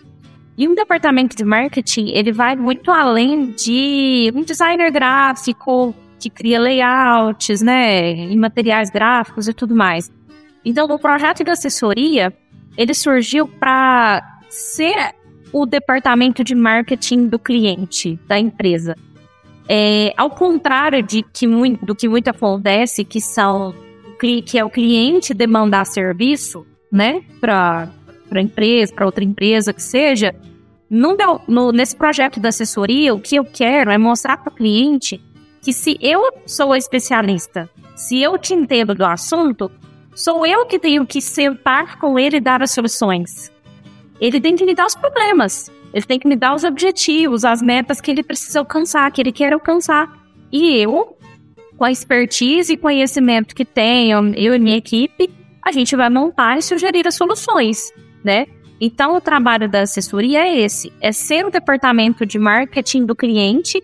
E 0.59 0.67
um 0.67 0.75
departamento 0.75 1.37
de 1.37 1.45
marketing, 1.45 2.09
ele 2.09 2.33
vai 2.33 2.57
muito 2.57 2.91
além 2.91 3.53
de 3.53 4.33
um 4.35 4.43
designer 4.43 4.91
gráfico 4.91 5.95
que 6.19 6.29
cria 6.29 6.59
layouts, 6.59 7.63
né, 7.63 8.13
e 8.13 8.37
materiais 8.37 8.91
gráficos 8.91 9.47
e 9.47 9.55
tudo 9.55 9.77
mais. 9.77 10.11
Então, 10.65 10.87
o 10.87 10.99
projeto 10.99 11.45
de 11.45 11.51
assessoria, 11.53 12.37
ele 12.77 12.93
surgiu 12.93 13.47
para 13.47 14.21
ser 14.51 15.15
o 15.53 15.65
departamento 15.65 16.43
de 16.43 16.57
marketing 16.57 17.29
do 17.29 17.39
cliente, 17.39 18.19
da 18.27 18.37
empresa. 18.37 18.97
É, 19.69 20.13
ao 20.17 20.29
contrário 20.29 21.01
de 21.05 21.23
que 21.23 21.47
do 21.83 21.95
que 21.95 22.09
muito 22.09 22.29
acontece, 22.29 23.05
que 23.05 23.21
são 23.21 23.73
que 24.19 24.59
é 24.59 24.65
o 24.65 24.71
cliente 24.71 25.33
demandar 25.33 25.87
serviço, 25.87 26.67
né, 26.91 27.23
para 27.41 27.89
para 28.29 28.41
empresa, 28.41 28.95
para 28.95 29.07
outra 29.07 29.25
empresa 29.25 29.73
que 29.73 29.83
seja, 29.83 30.35
no, 30.91 31.17
no, 31.47 31.73
nesse 31.73 31.97
projeto 31.97 32.41
da 32.41 32.49
assessoria, 32.49 33.15
o 33.15 33.21
que 33.21 33.37
eu 33.37 33.45
quero 33.45 33.91
é 33.91 33.99
mostrar 33.99 34.37
para 34.39 34.53
o 34.53 34.55
cliente 34.55 35.21
que 35.63 35.73
se 35.73 35.99
eu 36.01 36.33
sou 36.47 36.73
a 36.73 36.79
especialista, 36.79 37.69
se 37.97 38.23
eu 38.23 38.39
te 38.39 38.55
entendo 38.55 38.95
do 38.95 39.05
assunto, 39.05 39.71
sou 40.15 40.47
eu 40.47 40.65
que 40.67 40.79
tenho 40.79 41.07
que 41.07 41.21
sentar 41.21 41.99
com 41.99 42.19
ele 42.19 42.37
e 42.37 42.41
dar 42.41 42.63
as 42.63 42.71
soluções. 42.71 43.53
Ele 44.21 44.41
tem 44.41 44.57
que 44.57 44.65
me 44.65 44.75
dar 44.75 44.87
os 44.87 44.95
problemas. 44.95 45.71
Ele 45.93 46.05
tem 46.05 46.19
que 46.19 46.29
me 46.29 46.37
dar 46.37 46.55
os 46.55 46.65
objetivos, 46.65 47.45
as 47.45 47.63
metas 47.63 48.01
que 48.01 48.11
ele 48.11 48.23
precisa 48.23 48.59
alcançar, 48.61 49.11
que 49.11 49.21
ele 49.21 49.33
quer 49.33 49.53
alcançar. 49.53 50.13
E 50.53 50.77
eu, 50.77 51.17
com 51.77 51.85
a 51.85 51.91
expertise 51.91 52.73
e 52.73 52.77
conhecimento 52.77 53.55
que 53.55 53.65
tenho, 53.65 54.33
eu 54.35 54.55
e 54.55 54.59
minha 54.59 54.77
equipe, 54.77 55.31
a 55.65 55.73
gente 55.73 55.95
vai 55.97 56.11
montar 56.11 56.59
e 56.59 56.63
sugerir 56.63 57.07
as 57.07 57.15
soluções, 57.15 57.93
né? 58.25 58.47
Então, 58.81 59.17
o 59.17 59.21
trabalho 59.21 59.69
da 59.69 59.83
assessoria 59.83 60.47
é 60.47 60.61
esse: 60.61 60.93
é 61.01 61.11
ser 61.13 61.45
o 61.45 61.51
departamento 61.51 62.25
de 62.25 62.39
marketing 62.39 63.05
do 63.07 63.15
cliente 63.15 63.83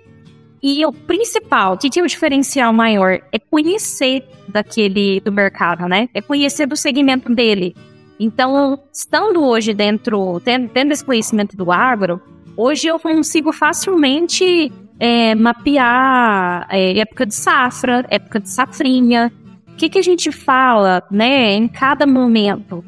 E 0.66 0.86
o 0.86 0.92
principal, 0.92 1.76
que, 1.76 1.90
que 1.90 2.00
é 2.00 2.02
o 2.02 2.06
diferencial 2.06 2.72
maior? 2.72 3.20
É 3.30 3.38
conhecer 3.38 4.24
daquele 4.48 5.20
do 5.20 5.30
mercado, 5.30 5.86
né? 5.86 6.08
É 6.14 6.22
conhecer 6.22 6.64
do 6.66 6.74
segmento 6.74 7.34
dele. 7.34 7.76
Então, 8.18 8.78
estando 8.90 9.44
hoje 9.44 9.74
dentro, 9.74 10.40
tendo, 10.40 10.70
tendo 10.70 10.92
esse 10.92 11.04
conhecimento 11.04 11.54
do 11.54 11.70
agro, 11.70 12.18
hoje 12.56 12.86
eu 12.86 12.98
consigo 12.98 13.52
facilmente 13.52 14.72
é, 14.98 15.34
mapear 15.34 16.66
é, 16.70 16.98
época 16.98 17.26
de 17.26 17.34
safra, 17.34 18.06
época 18.08 18.40
de 18.40 18.48
safrinha. 18.48 19.30
O 19.68 19.76
que, 19.76 19.90
que 19.90 19.98
a 19.98 20.02
gente 20.02 20.32
fala, 20.32 21.02
né, 21.10 21.52
em 21.52 21.68
cada 21.68 22.06
momento? 22.06 22.82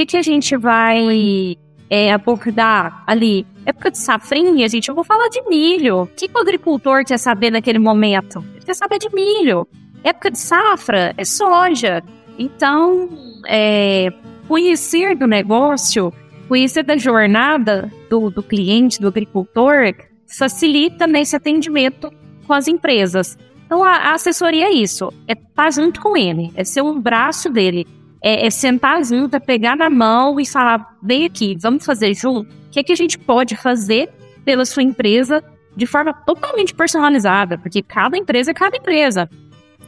O 0.00 0.02
que, 0.02 0.06
que 0.06 0.16
a 0.16 0.22
gente 0.22 0.56
vai 0.56 1.58
é, 1.90 2.10
abordar 2.10 3.04
ali? 3.06 3.46
Época 3.66 3.90
de 3.90 3.98
safrinha, 3.98 4.66
gente, 4.66 4.88
eu 4.88 4.94
vou 4.94 5.04
falar 5.04 5.28
de 5.28 5.42
milho. 5.46 6.04
O 6.04 6.06
que, 6.06 6.26
que 6.26 6.34
o 6.34 6.40
agricultor 6.40 7.04
quer 7.04 7.18
saber 7.18 7.50
naquele 7.50 7.78
momento? 7.78 8.42
Ele 8.54 8.64
quer 8.64 8.72
saber 8.72 8.98
de 8.98 9.14
milho. 9.14 9.68
Época 10.02 10.30
de 10.30 10.38
safra 10.38 11.12
é 11.18 11.24
soja. 11.26 12.02
Então, 12.38 13.10
é, 13.46 14.10
conhecer 14.48 15.14
do 15.14 15.26
negócio, 15.26 16.10
conhecer 16.48 16.82
da 16.82 16.96
jornada 16.96 17.92
do, 18.08 18.30
do 18.30 18.42
cliente, 18.42 19.02
do 19.02 19.08
agricultor, 19.08 19.94
facilita 20.26 21.06
nesse 21.06 21.36
atendimento 21.36 22.10
com 22.46 22.54
as 22.54 22.66
empresas. 22.68 23.36
Então, 23.66 23.84
a, 23.84 23.96
a 23.96 24.14
assessoria 24.14 24.64
é 24.64 24.72
isso: 24.72 25.12
é 25.28 25.32
estar 25.32 25.46
tá 25.54 25.70
junto 25.70 26.00
com 26.00 26.16
ele, 26.16 26.50
é 26.54 26.64
ser 26.64 26.80
um 26.80 26.98
braço 26.98 27.50
dele, 27.50 27.86
é, 28.22 28.46
é, 28.46 28.50
sentar 28.50 29.04
junto, 29.04 29.34
é 29.34 29.40
pegar 29.40 29.76
na 29.76 29.88
mão 29.88 30.38
e 30.38 30.46
falar: 30.46 30.96
vem 31.02 31.24
aqui, 31.24 31.56
vamos 31.60 31.84
fazer 31.84 32.14
junto. 32.14 32.50
O 32.50 32.70
que, 32.70 32.80
é 32.80 32.82
que 32.82 32.92
a 32.92 32.96
gente 32.96 33.18
pode 33.18 33.56
fazer 33.56 34.10
pela 34.44 34.64
sua 34.64 34.82
empresa 34.82 35.42
de 35.76 35.86
forma 35.86 36.12
totalmente 36.12 36.74
personalizada? 36.74 37.58
Porque 37.58 37.82
cada 37.82 38.16
empresa 38.16 38.50
é 38.50 38.54
cada 38.54 38.76
empresa, 38.76 39.28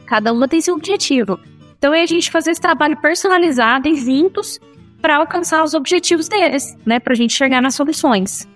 cada 0.05 0.33
uma 0.33 0.47
tem 0.47 0.61
seu 0.61 0.75
objetivo. 0.75 1.39
Então, 1.77 1.93
é 1.93 2.01
a 2.01 2.05
gente 2.05 2.31
fazer 2.31 2.51
esse 2.51 2.61
trabalho 2.61 2.95
personalizado 2.97 3.87
e 3.89 3.95
juntos 3.95 4.59
para 5.01 5.17
alcançar 5.17 5.63
os 5.63 5.73
objetivos 5.73 6.29
deles, 6.29 6.77
né? 6.85 6.99
Para 6.99 7.11
a 7.13 7.15
gente 7.15 7.33
chegar 7.33 7.61
nas 7.61 7.75
soluções. 7.75 8.47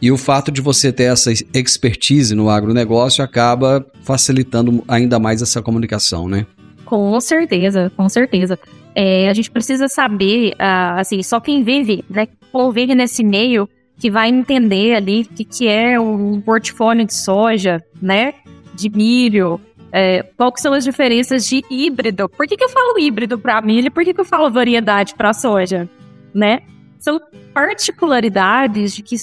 E 0.00 0.10
o 0.12 0.16
fato 0.16 0.52
de 0.52 0.60
você 0.60 0.92
ter 0.92 1.04
essa 1.04 1.32
expertise 1.52 2.34
no 2.34 2.48
agronegócio 2.48 3.24
acaba 3.24 3.84
facilitando 4.02 4.84
ainda 4.86 5.18
mais 5.18 5.42
essa 5.42 5.62
comunicação, 5.62 6.28
né? 6.28 6.46
Com 6.84 7.18
certeza, 7.20 7.90
com 7.96 8.08
certeza. 8.08 8.58
É, 8.94 9.28
a 9.28 9.34
gente 9.34 9.50
precisa 9.50 9.88
saber, 9.88 10.52
uh, 10.52 11.00
assim, 11.00 11.22
só 11.22 11.40
quem 11.40 11.62
vive, 11.64 12.04
né, 12.08 12.28
convive 12.52 12.94
nesse 12.94 13.24
meio 13.24 13.68
que 13.98 14.10
vai 14.10 14.28
entender 14.28 14.94
ali 14.94 15.22
o 15.22 15.34
que, 15.34 15.44
que 15.44 15.68
é 15.68 15.98
um 15.98 16.40
portfólio 16.40 17.04
de 17.04 17.14
soja, 17.14 17.82
né, 18.00 18.34
de 18.74 18.88
milho, 18.88 19.60
é, 19.96 20.24
quais 20.36 20.60
são 20.60 20.72
as 20.72 20.82
diferenças 20.82 21.46
de 21.46 21.64
híbrido. 21.70 22.28
Por 22.28 22.48
que, 22.48 22.56
que 22.56 22.64
eu 22.64 22.68
falo 22.68 22.98
híbrido 22.98 23.38
para 23.38 23.60
milho 23.62 23.86
e 23.86 23.90
por 23.90 24.04
que, 24.04 24.12
que 24.12 24.20
eu 24.20 24.24
falo 24.24 24.50
variedade 24.50 25.14
para 25.14 25.32
soja, 25.32 25.88
né? 26.34 26.62
São 26.98 27.20
particularidades 27.52 28.92
de 28.92 29.02
que 29.02 29.14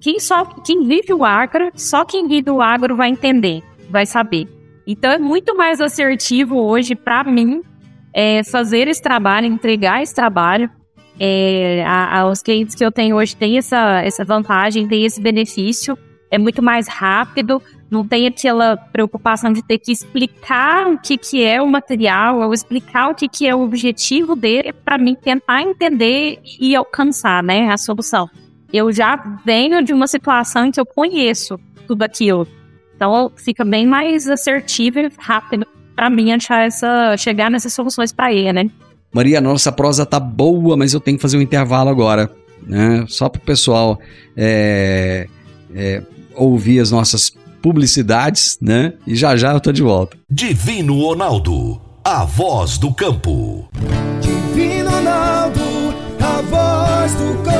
quem, 0.00 0.20
só, 0.20 0.44
quem 0.44 0.86
vive 0.86 1.12
o 1.12 1.24
agro, 1.24 1.72
só 1.74 2.04
quem 2.04 2.28
vive 2.28 2.48
o 2.48 2.62
agro 2.62 2.94
vai 2.94 3.10
entender, 3.10 3.60
vai 3.90 4.06
saber. 4.06 4.46
Então 4.86 5.10
é 5.10 5.18
muito 5.18 5.56
mais 5.56 5.80
assertivo 5.80 6.56
hoje 6.56 6.94
para 6.94 7.24
mim 7.24 7.60
é, 8.12 8.42
fazer 8.44 8.88
esse 8.88 9.02
trabalho, 9.02 9.46
entregar 9.46 10.02
esse 10.02 10.14
trabalho. 10.14 10.70
É, 11.18 11.84
a, 11.86 12.20
a, 12.20 12.26
os 12.28 12.42
clientes 12.42 12.74
que 12.74 12.84
eu 12.84 12.90
tenho 12.90 13.16
hoje 13.16 13.36
têm 13.36 13.58
essa, 13.58 14.00
essa 14.02 14.24
vantagem, 14.24 14.88
têm 14.88 15.04
esse 15.04 15.20
benefício, 15.20 15.98
é 16.30 16.38
muito 16.38 16.62
mais 16.62 16.88
rápido, 16.88 17.60
não 17.90 18.06
tem 18.06 18.26
aquela 18.26 18.76
preocupação 18.76 19.52
de 19.52 19.62
ter 19.62 19.78
que 19.78 19.92
explicar 19.92 20.86
o 20.86 20.98
que, 20.98 21.18
que 21.18 21.44
é 21.44 21.60
o 21.60 21.66
material, 21.66 22.40
ou 22.40 22.54
explicar 22.54 23.10
o 23.10 23.14
que, 23.14 23.28
que 23.28 23.46
é 23.46 23.54
o 23.54 23.60
objetivo 23.60 24.34
dele, 24.34 24.72
para 24.72 24.96
mim 24.96 25.14
tentar 25.14 25.60
entender 25.62 26.40
e 26.58 26.74
alcançar 26.74 27.42
né, 27.42 27.68
a 27.70 27.76
solução 27.76 28.30
eu 28.72 28.92
já 28.92 29.16
venho 29.44 29.82
de 29.82 29.92
uma 29.92 30.06
situação 30.06 30.66
em 30.66 30.70
que 30.70 30.80
eu 30.80 30.86
conheço 30.86 31.58
tudo 31.86 32.02
aquilo. 32.02 32.46
Então 32.94 33.30
fica 33.36 33.64
bem 33.64 33.86
mais 33.86 34.28
assertivo 34.28 35.00
e 35.00 35.10
rápido 35.18 35.66
para 35.94 36.10
mim 36.10 36.32
achar 36.32 36.66
essa, 36.66 37.16
chegar 37.16 37.50
nessas 37.50 37.72
soluções 37.72 38.12
para 38.12 38.32
ele, 38.32 38.52
né? 38.52 38.70
Maria, 39.12 39.40
nossa 39.40 39.72
prosa 39.72 40.06
tá 40.06 40.20
boa, 40.20 40.76
mas 40.76 40.94
eu 40.94 41.00
tenho 41.00 41.16
que 41.16 41.22
fazer 41.22 41.36
um 41.36 41.42
intervalo 41.42 41.90
agora, 41.90 42.30
né? 42.66 43.04
Só 43.08 43.28
para 43.28 43.40
o 43.40 43.44
pessoal 43.44 43.98
é, 44.36 45.26
é, 45.74 46.02
ouvir 46.34 46.80
as 46.80 46.90
nossas 46.90 47.32
publicidades, 47.60 48.56
né? 48.60 48.94
E 49.06 49.14
já 49.14 49.36
já 49.36 49.52
eu 49.52 49.60
tô 49.60 49.72
de 49.72 49.82
volta. 49.82 50.16
Divino 50.30 51.00
Ronaldo, 51.00 51.80
a 52.04 52.24
voz 52.24 52.78
do 52.78 52.92
campo. 52.94 53.68
Divino 54.20 54.90
Ronaldo, 54.90 55.60
a 56.20 56.42
voz 56.42 57.14
do 57.14 57.42
campo. 57.42 57.59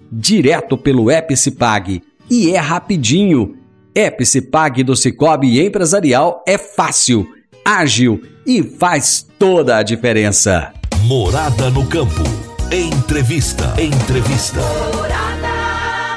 direto 0.11 0.77
pelo 0.77 1.09
Epicipag. 1.09 2.01
E 2.29 2.51
é 2.51 2.57
rapidinho. 2.57 3.55
Epicipag 3.95 4.83
do 4.83 4.95
Cicobi 4.95 5.59
Empresarial 5.65 6.43
é 6.47 6.57
fácil, 6.57 7.27
ágil 7.63 8.21
e 8.45 8.63
faz 8.63 9.25
toda 9.37 9.77
a 9.77 9.83
diferença. 9.83 10.73
Morada 11.03 11.69
no 11.69 11.85
campo. 11.87 12.23
Entrevista. 12.71 13.73
Entrevista. 13.81 14.61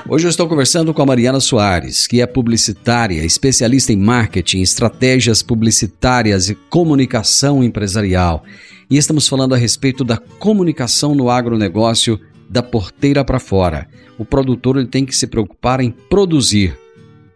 Hoje 0.09 0.27
eu 0.27 0.31
estou 0.31 0.47
conversando 0.47 0.93
com 0.93 1.03
a 1.03 1.07
Mariana 1.07 1.41
Soares, 1.41 2.07
que 2.07 2.21
é 2.21 2.27
publicitária, 2.27 3.25
especialista 3.25 3.93
em 3.93 3.97
marketing, 3.97 4.61
estratégias 4.61 5.43
publicitárias 5.43 6.51
e 6.51 6.55
comunicação 6.55 7.65
empresarial. 7.65 8.45
E 8.91 8.99
estamos 8.99 9.27
falando 9.27 9.55
a 9.55 9.59
respeito 9.59 10.05
da 10.05 10.19
comunicação 10.39 11.15
no 11.15 11.31
agronegócio 11.31 12.21
da 12.55 12.63
porteira 12.63 13.25
para 13.25 13.41
fora. 13.41 13.89
O 14.17 14.25
produtor 14.25 14.77
ele 14.77 14.87
tem 14.87 15.05
que 15.05 15.17
se 15.17 15.27
preocupar 15.27 15.81
em 15.81 15.91
produzir. 15.91 16.79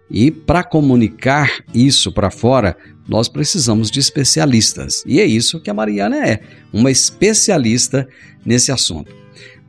E 0.09 0.31
para 0.31 0.63
comunicar 0.63 1.51
isso 1.75 2.13
para 2.13 2.31
fora, 2.31 2.77
nós 3.09 3.29
precisamos 3.29 3.91
de 3.91 3.99
especialistas. 3.99 5.03
E 5.05 5.19
é 5.21 5.25
isso 5.25 5.59
que 5.59 5.69
a 5.69 5.75
Mariana 5.75 6.25
é, 6.25 6.41
uma 6.73 6.89
especialista 6.89 8.07
nesse 8.47 8.71
assunto. 8.71 9.13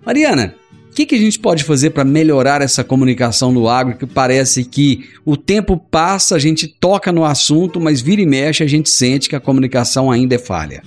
Mariana, 0.05 0.53
o 0.91 0.93
que, 0.93 1.07
que, 1.07 1.15
a 1.15 1.19
gente 1.19 1.39
pode 1.39 1.63
fazer 1.63 1.89
para 1.89 2.05
melhorar 2.05 2.61
essa 2.61 2.83
comunicação 2.83 3.51
no 3.51 3.67
agro? 3.67 3.97
Que 3.97 4.05
parece 4.05 4.63
que 4.63 5.09
o 5.25 5.35
tempo 5.35 5.77
passa, 5.77 6.35
a 6.35 6.39
gente 6.39 6.67
toca 6.67 7.11
no 7.11 7.25
assunto, 7.25 7.79
mas 7.79 8.01
vira 8.01 8.21
e 8.21 8.25
mexe, 8.25 8.63
a 8.63 8.67
gente 8.67 8.89
sente 8.89 9.27
que 9.27 9.35
a 9.35 9.39
comunicação 9.39 10.11
ainda 10.11 10.35
é 10.35 10.39
falha. 10.39 10.83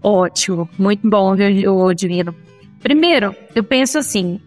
Ótimo, 0.00 0.68
muito 0.78 1.08
bom, 1.08 1.34
viu, 1.34 1.92
Divino? 1.94 2.32
Primeiro, 2.80 3.34
eu 3.54 3.64
penso 3.64 3.98
assim: 3.98 4.40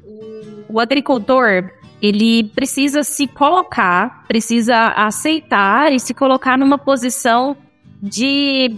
o 0.67 0.79
agricultor 0.79 1.71
ele 2.01 2.45
precisa 2.45 3.03
se 3.03 3.27
colocar, 3.27 4.25
precisa 4.27 4.87
aceitar 4.95 5.93
e 5.93 5.99
se 5.99 6.13
colocar 6.13 6.57
numa 6.57 6.77
posição 6.77 7.55
de 8.01 8.75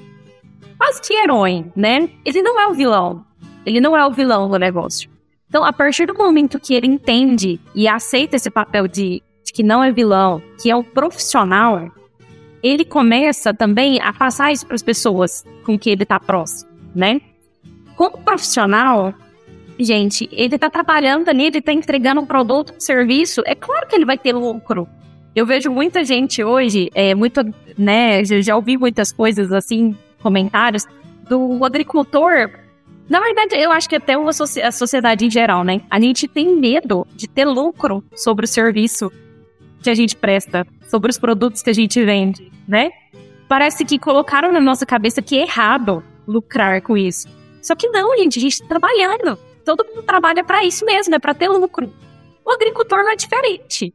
quase 0.77 1.01
que 1.01 1.13
herói, 1.13 1.65
né? 1.75 2.09
Ele 2.25 2.41
não 2.41 2.59
é 2.59 2.67
o 2.67 2.73
vilão. 2.73 3.25
Ele 3.65 3.79
não 3.79 3.95
é 3.95 4.05
o 4.05 4.11
vilão 4.11 4.49
do 4.49 4.59
negócio. 4.59 5.09
Então, 5.47 5.63
a 5.63 5.71
partir 5.71 6.05
do 6.05 6.13
momento 6.13 6.59
que 6.59 6.73
ele 6.73 6.87
entende 6.87 7.61
e 7.73 7.87
aceita 7.87 8.35
esse 8.35 8.49
papel 8.49 8.87
de, 8.87 9.21
de 9.45 9.53
que 9.53 9.63
não 9.63 9.81
é 9.81 9.91
vilão, 9.91 10.41
que 10.61 10.69
é 10.69 10.75
um 10.75 10.83
profissional, 10.83 11.89
ele 12.61 12.83
começa 12.83 13.53
também 13.53 14.01
a 14.01 14.11
passar 14.11 14.51
isso 14.51 14.65
para 14.65 14.75
as 14.75 14.81
pessoas 14.81 15.45
com 15.65 15.79
que 15.79 15.89
ele 15.89 16.03
está 16.03 16.19
próximo, 16.19 16.71
né? 16.93 17.21
Como 17.95 18.17
profissional, 18.17 19.13
gente, 19.79 20.29
ele 20.31 20.57
tá 20.57 20.69
trabalhando 20.69 21.29
ali, 21.29 21.45
ele 21.45 21.61
tá 21.61 21.73
entregando 21.73 22.21
um 22.21 22.25
produto, 22.25 22.73
um 22.75 22.79
serviço, 22.79 23.41
é 23.45 23.55
claro 23.55 23.87
que 23.87 23.95
ele 23.95 24.05
vai 24.05 24.17
ter 24.17 24.33
lucro. 24.33 24.87
Eu 25.35 25.45
vejo 25.45 25.71
muita 25.71 26.03
gente 26.03 26.43
hoje, 26.43 26.91
é, 26.93 27.15
muito, 27.15 27.41
né, 27.77 28.23
já, 28.23 28.55
ouvi 28.55 28.77
muitas 28.77 29.11
coisas 29.11 29.51
assim, 29.51 29.97
comentários, 30.21 30.85
do 31.27 31.65
agricultor. 31.65 32.51
Na 33.09 33.19
verdade, 33.19 33.55
eu 33.55 33.71
acho 33.71 33.89
que 33.89 33.95
até 33.95 34.13
a 34.13 34.71
sociedade 34.71 35.25
em 35.25 35.31
geral, 35.31 35.63
né? 35.63 35.81
A 35.89 35.99
gente 35.99 36.27
tem 36.27 36.55
medo 36.55 37.07
de 37.15 37.27
ter 37.27 37.45
lucro 37.45 38.03
sobre 38.15 38.45
o 38.45 38.47
serviço. 38.47 39.11
que 39.81 39.89
a 39.89 39.95
gente 39.95 40.15
presta, 40.15 40.65
sobre 40.87 41.11
os 41.11 41.17
produtos 41.17 41.61
que 41.61 41.69
a 41.69 41.73
gente 41.73 42.01
vende, 42.05 42.49
né? 42.65 42.91
Parece 43.49 43.83
que 43.83 43.99
colocaram 43.99 44.49
na 44.49 44.61
nossa 44.61 44.85
cabeça 44.85 45.21
que 45.21 45.37
é 45.37 45.41
errado 45.41 46.01
lucrar 46.25 46.81
com 46.81 46.95
isso. 46.95 47.27
Só 47.61 47.75
que 47.75 47.89
não, 47.89 48.15
gente, 48.17 48.39
a 48.39 48.41
gente 48.41 48.53
está 48.53 48.65
trabalhando. 48.65 49.37
Todo 49.65 49.85
mundo 49.85 50.03
trabalha 50.03 50.43
para 50.43 50.63
isso 50.63 50.85
mesmo, 50.85 51.15
é 51.15 51.19
para 51.19 51.33
ter 51.33 51.47
lucro. 51.47 51.91
O 52.45 52.51
agricultor 52.51 52.99
não 52.99 53.11
é 53.11 53.15
diferente. 53.15 53.93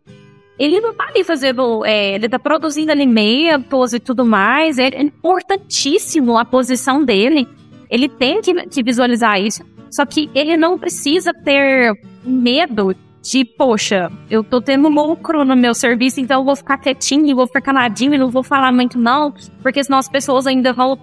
Ele 0.59 0.81
não 0.81 0.93
tá 0.93 1.07
ali 1.09 1.23
fazendo, 1.23 1.85
é, 1.85 2.15
ele 2.15 2.29
tá 2.29 2.39
produzindo 2.39 2.91
alimentos 2.91 3.93
e 3.93 4.01
tudo 4.01 4.25
mais. 4.25 4.79
É 4.79 4.89
importantíssimo 5.01 6.37
a 6.37 6.45
posição 6.45 7.05
dele. 7.05 7.47
Ele 7.89 8.09
tem 8.09 8.41
que, 8.41 8.53
que 8.67 8.83
visualizar 8.83 9.41
isso. 9.41 9.63
Só 9.91 10.05
que 10.05 10.29
ele 10.35 10.57
não 10.57 10.79
precisa 10.79 11.33
ter 11.33 11.95
medo 12.25 12.95
de, 13.23 13.45
poxa, 13.45 14.11
eu 14.31 14.43
tô 14.43 14.61
tendo 14.61 14.89
lucro 14.89 15.45
no 15.45 15.57
meu 15.57 15.75
serviço, 15.75 16.21
então 16.21 16.41
eu 16.41 16.45
vou 16.45 16.57
ficar 16.57 16.79
quietinho, 16.79 17.37
vou 17.37 17.47
ficar 17.47 17.61
caladinho 17.61 18.15
e 18.15 18.19
não 18.19 18.31
vou 18.31 18.43
falar 18.43 18.73
muito 18.73 18.99
não, 18.99 19.35
porque 19.63 19.83
senão 19.83 19.99
as 19.99 20.09
pessoas 20.09 20.47
ainda 20.47 20.73
vão 20.73 20.99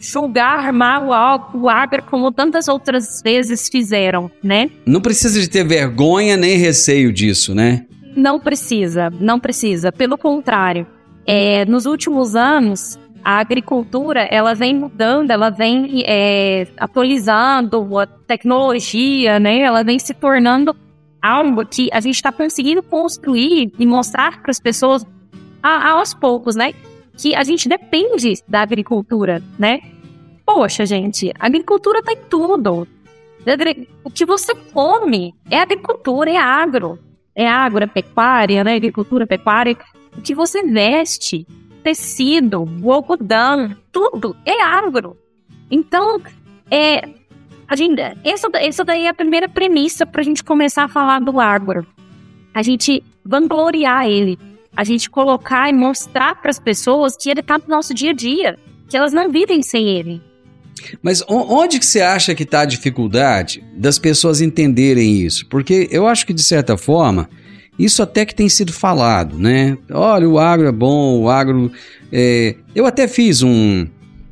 julgar, 0.00 0.66
armar 0.66 1.04
o, 1.54 1.68
Agro 1.68 2.02
como 2.04 2.30
tantas 2.32 2.68
outras 2.68 3.20
vezes 3.22 3.68
fizeram, 3.68 4.30
né? 4.42 4.70
Não 4.86 5.00
precisa 5.00 5.40
de 5.40 5.48
ter 5.48 5.64
vergonha 5.64 6.36
nem 6.36 6.56
receio 6.56 7.12
disso, 7.12 7.54
né? 7.54 7.86
Não 8.16 8.38
precisa, 8.40 9.10
não 9.20 9.38
precisa. 9.38 9.92
Pelo 9.92 10.16
contrário, 10.16 10.86
é, 11.26 11.64
nos 11.64 11.86
últimos 11.86 12.34
anos, 12.34 12.98
a 13.24 13.38
agricultura 13.40 14.22
ela 14.30 14.54
vem 14.54 14.74
mudando, 14.74 15.30
ela 15.30 15.50
vem 15.50 16.02
é, 16.06 16.66
atualizando 16.78 17.98
a 17.98 18.06
tecnologia, 18.06 19.38
né? 19.38 19.60
Ela 19.60 19.82
vem 19.84 19.98
se 19.98 20.14
tornando 20.14 20.74
algo 21.20 21.64
que 21.66 21.88
a 21.92 22.00
gente 22.00 22.14
está 22.14 22.32
conseguindo 22.32 22.82
construir 22.82 23.72
e 23.78 23.86
mostrar 23.86 24.40
para 24.40 24.50
as 24.50 24.60
pessoas 24.60 25.06
a, 25.62 25.90
aos 25.90 26.14
poucos, 26.14 26.56
né? 26.56 26.72
Que 27.18 27.34
a 27.34 27.42
gente 27.42 27.68
depende 27.68 28.34
da 28.46 28.62
agricultura, 28.62 29.42
né? 29.58 29.80
Poxa, 30.46 30.86
gente, 30.86 31.30
a 31.38 31.46
agricultura 31.46 32.02
tá 32.02 32.12
em 32.12 32.24
tudo. 32.30 32.86
O 34.04 34.10
que 34.10 34.24
você 34.24 34.54
come 34.72 35.34
é 35.50 35.58
agricultura, 35.58 36.30
é 36.30 36.36
agro. 36.36 36.98
É 37.34 37.46
agro, 37.46 37.84
é 37.84 37.86
pecuária, 37.86 38.64
né? 38.64 38.76
Agricultura, 38.76 39.26
pecuária. 39.26 39.76
O 40.16 40.22
que 40.22 40.34
você 40.34 40.62
veste, 40.62 41.46
tecido, 41.82 42.64
algodão, 42.84 43.76
tudo 43.92 44.36
é 44.44 44.62
agro. 44.62 45.16
Então, 45.70 46.20
é, 46.70 47.08
a 47.66 47.76
gente, 47.76 48.00
essa, 48.24 48.48
essa 48.54 48.84
daí 48.84 49.04
é 49.04 49.08
a 49.08 49.14
primeira 49.14 49.48
premissa 49.48 50.06
para 50.06 50.20
a 50.20 50.24
gente 50.24 50.42
começar 50.42 50.84
a 50.84 50.88
falar 50.88 51.20
do 51.20 51.38
agro. 51.38 51.86
A 52.54 52.62
gente 52.62 53.04
vangloriar 53.24 54.06
ele. 54.06 54.38
A 54.78 54.84
gente 54.84 55.10
colocar 55.10 55.68
e 55.68 55.72
mostrar 55.72 56.40
para 56.40 56.52
as 56.52 56.58
pessoas 56.60 57.16
que 57.16 57.28
ele 57.28 57.40
está 57.40 57.58
no 57.58 57.64
nosso 57.66 57.92
dia 57.92 58.10
a 58.10 58.14
dia. 58.14 58.56
Que 58.88 58.96
elas 58.96 59.12
não 59.12 59.28
vivem 59.28 59.60
sem 59.60 59.88
ele. 59.88 60.22
Mas 61.02 61.20
onde 61.28 61.80
que 61.80 61.84
você 61.84 62.00
acha 62.00 62.32
que 62.32 62.44
está 62.44 62.60
a 62.60 62.64
dificuldade 62.64 63.60
das 63.76 63.98
pessoas 63.98 64.40
entenderem 64.40 65.20
isso? 65.20 65.46
Porque 65.48 65.88
eu 65.90 66.06
acho 66.06 66.24
que, 66.24 66.32
de 66.32 66.44
certa 66.44 66.76
forma, 66.76 67.28
isso 67.76 68.00
até 68.04 68.24
que 68.24 68.32
tem 68.32 68.48
sido 68.48 68.72
falado, 68.72 69.36
né? 69.36 69.76
Olha, 69.90 70.28
o 70.28 70.38
agro 70.38 70.68
é 70.68 70.72
bom, 70.72 71.22
o 71.22 71.28
agro... 71.28 71.72
É... 72.12 72.54
Eu 72.72 72.86
até 72.86 73.08
fiz 73.08 73.42
um, 73.42 73.84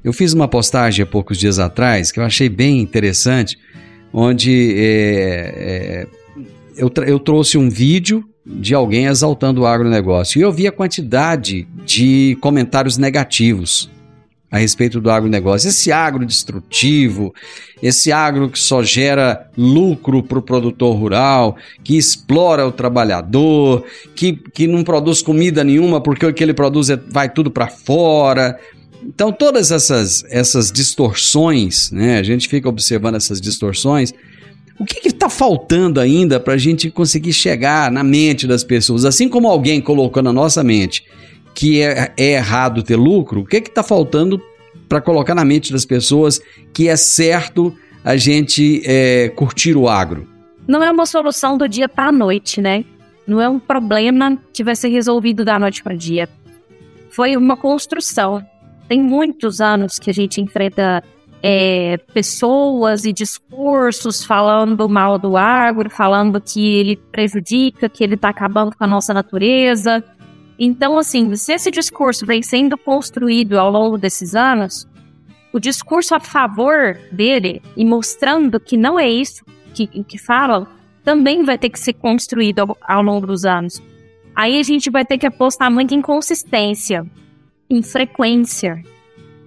eu 0.07 0.13
fiz 0.13 0.33
uma 0.33 0.47
postagem 0.47 1.03
há 1.03 1.07
poucos 1.07 1.37
dias 1.37 1.59
atrás 1.59 2.13
que 2.13 2.21
eu 2.21 2.25
achei 2.25 2.49
bem 2.49 2.79
interessante, 2.79 3.59
onde 4.13 4.73
é, 4.79 5.55
é, 5.57 6.07
eu, 6.77 6.89
eu 7.05 7.19
trouxe 7.19 7.59
um 7.59 7.69
vídeo 7.69 8.25
de 8.47 8.75
alguém 8.75 9.07
exaltando 9.07 9.63
o 9.63 9.67
agronegócio 9.67 10.39
e 10.39 10.43
eu 10.43 10.53
vi 10.53 10.69
a 10.69 10.73
quantidade 10.73 11.67
de 11.85 12.39
comentários 12.41 12.97
negativos 12.97 13.91
a 14.49 14.59
respeito 14.59 15.01
do 15.01 15.11
agronegócio. 15.11 15.69
Esse 15.69 15.91
agro 15.91 16.25
destrutivo, 16.25 17.35
esse 17.83 18.13
agro 18.13 18.49
que 18.49 18.59
só 18.59 18.83
gera 18.83 19.51
lucro 19.57 20.23
para 20.23 20.39
o 20.39 20.43
produtor 20.43 20.97
rural, 20.97 21.57
que 21.83 21.97
explora 21.97 22.67
o 22.67 22.71
trabalhador, 22.71 23.85
que, 24.15 24.33
que 24.33 24.69
não 24.69 24.85
produz 24.85 25.21
comida 25.21 25.65
nenhuma 25.65 26.01
porque 26.01 26.25
o 26.25 26.33
que 26.33 26.45
ele 26.45 26.55
produz 26.55 26.89
é, 26.89 26.97
vai 26.97 27.29
tudo 27.29 27.51
para 27.51 27.67
fora. 27.67 28.59
Então, 29.05 29.33
todas 29.33 29.73
essas, 29.73 30.25
essas 30.31 30.71
distorções, 30.71 31.91
né, 31.91 32.19
a 32.19 32.23
gente 32.23 32.49
fica 32.49 32.69
observando 32.69 33.17
essas 33.17 33.41
distorções. 33.41 34.15
O 34.79 34.85
que 34.85 35.09
está 35.09 35.29
faltando 35.29 36.01
ainda 36.01 36.39
para 36.39 36.55
a 36.55 36.59
gente 36.59 36.91
conseguir 36.91 37.33
chegar 37.33 37.91
na 37.91 38.05
mente 38.05 38.47
das 38.47 38.63
pessoas? 38.63 39.05
Assim 39.05 39.29
como 39.29 39.49
alguém 39.49 39.81
colocou 39.81 40.23
na 40.23 40.33
nossa 40.33 40.63
mente 40.63 41.05
que 41.55 41.81
é, 41.81 42.13
é 42.19 42.33
errado 42.33 42.83
ter 42.83 42.97
lucro, 42.97 43.41
o 43.41 43.45
que 43.47 43.57
está 43.57 43.83
faltando 43.83 44.41
para 44.87 45.01
colocar 45.01 45.35
na 45.35 45.45
mente 45.45 45.73
das 45.73 45.87
pessoas 45.87 46.39
que 46.75 46.87
é 46.87 46.97
certo 46.97 47.75
a 48.05 48.17
gente 48.17 48.83
é, 48.85 49.31
curtir 49.31 49.75
o 49.75 49.89
agro? 49.89 50.29
Não 50.69 50.83
é 50.83 50.91
uma 50.91 51.07
solução 51.07 51.57
do 51.57 51.67
dia 51.67 51.89
para 51.89 52.09
a 52.09 52.13
noite, 52.13 52.61
né? 52.61 52.85
Não 53.27 53.41
é 53.41 53.49
um 53.49 53.59
problema 53.59 54.37
que 54.53 54.63
vai 54.63 54.77
ser 54.77 54.89
resolvido 54.89 55.45
da 55.45 55.59
noite 55.59 55.83
para 55.83 55.95
o 55.95 55.97
dia. 55.97 56.29
Foi 57.09 57.37
uma 57.37 57.57
construção 57.57 58.45
tem 58.89 59.03
muitos 59.03 59.61
anos 59.61 59.99
que 59.99 60.11
a 60.11 60.15
gente 60.15 60.41
enfrenta 60.41 61.03
é, 61.49 61.97
pessoas 62.13 63.05
e 63.05 63.13
discursos 63.13 64.25
falando 64.25 64.89
mal 64.89 65.17
do 65.17 65.37
agro, 65.37 65.89
falando 65.89 66.41
que 66.41 66.75
ele 66.75 66.97
prejudica, 66.97 67.89
que 67.89 68.03
ele 68.03 68.17
está 68.17 68.31
acabando 68.31 68.77
com 68.77 68.83
a 68.83 68.87
nossa 68.87 69.15
natureza. 69.15 70.03
Então, 70.59 70.99
assim, 70.99 71.37
se 71.37 71.53
esse 71.53 71.71
discurso 71.71 72.27
vem 72.27 72.43
sendo 72.43 72.77
construído 72.77 73.61
ao 73.61 73.71
longo 73.71 73.97
desses 73.97 74.35
anos, 74.35 74.89
o 75.53 75.61
discurso 75.61 76.17
a 76.17 76.21
favor 76.21 76.99
dele 77.13 77.63
e 77.77 77.85
mostrando 77.85 78.59
que 78.59 78.77
não 78.77 78.99
é 78.99 79.09
isso 79.09 79.45
que, 79.73 79.87
que 79.87 80.19
falam, 80.19 80.67
também 81.05 81.45
vai 81.45 81.57
ter 81.57 81.71
que 81.71 81.79
ser 81.79 81.93
construído 81.93 82.59
ao, 82.59 82.77
ao 82.83 83.03
longo 83.03 83.25
dos 83.25 83.45
anos. 83.45 83.81
Aí 84.35 84.59
a 84.59 84.63
gente 84.65 84.91
vai 84.91 85.05
ter 85.05 85.17
que 85.17 85.27
apostar 85.27 85.71
muito 85.71 85.95
em 85.95 86.03
consistência 86.03 87.07
em 87.71 87.83
frequência. 87.83 88.83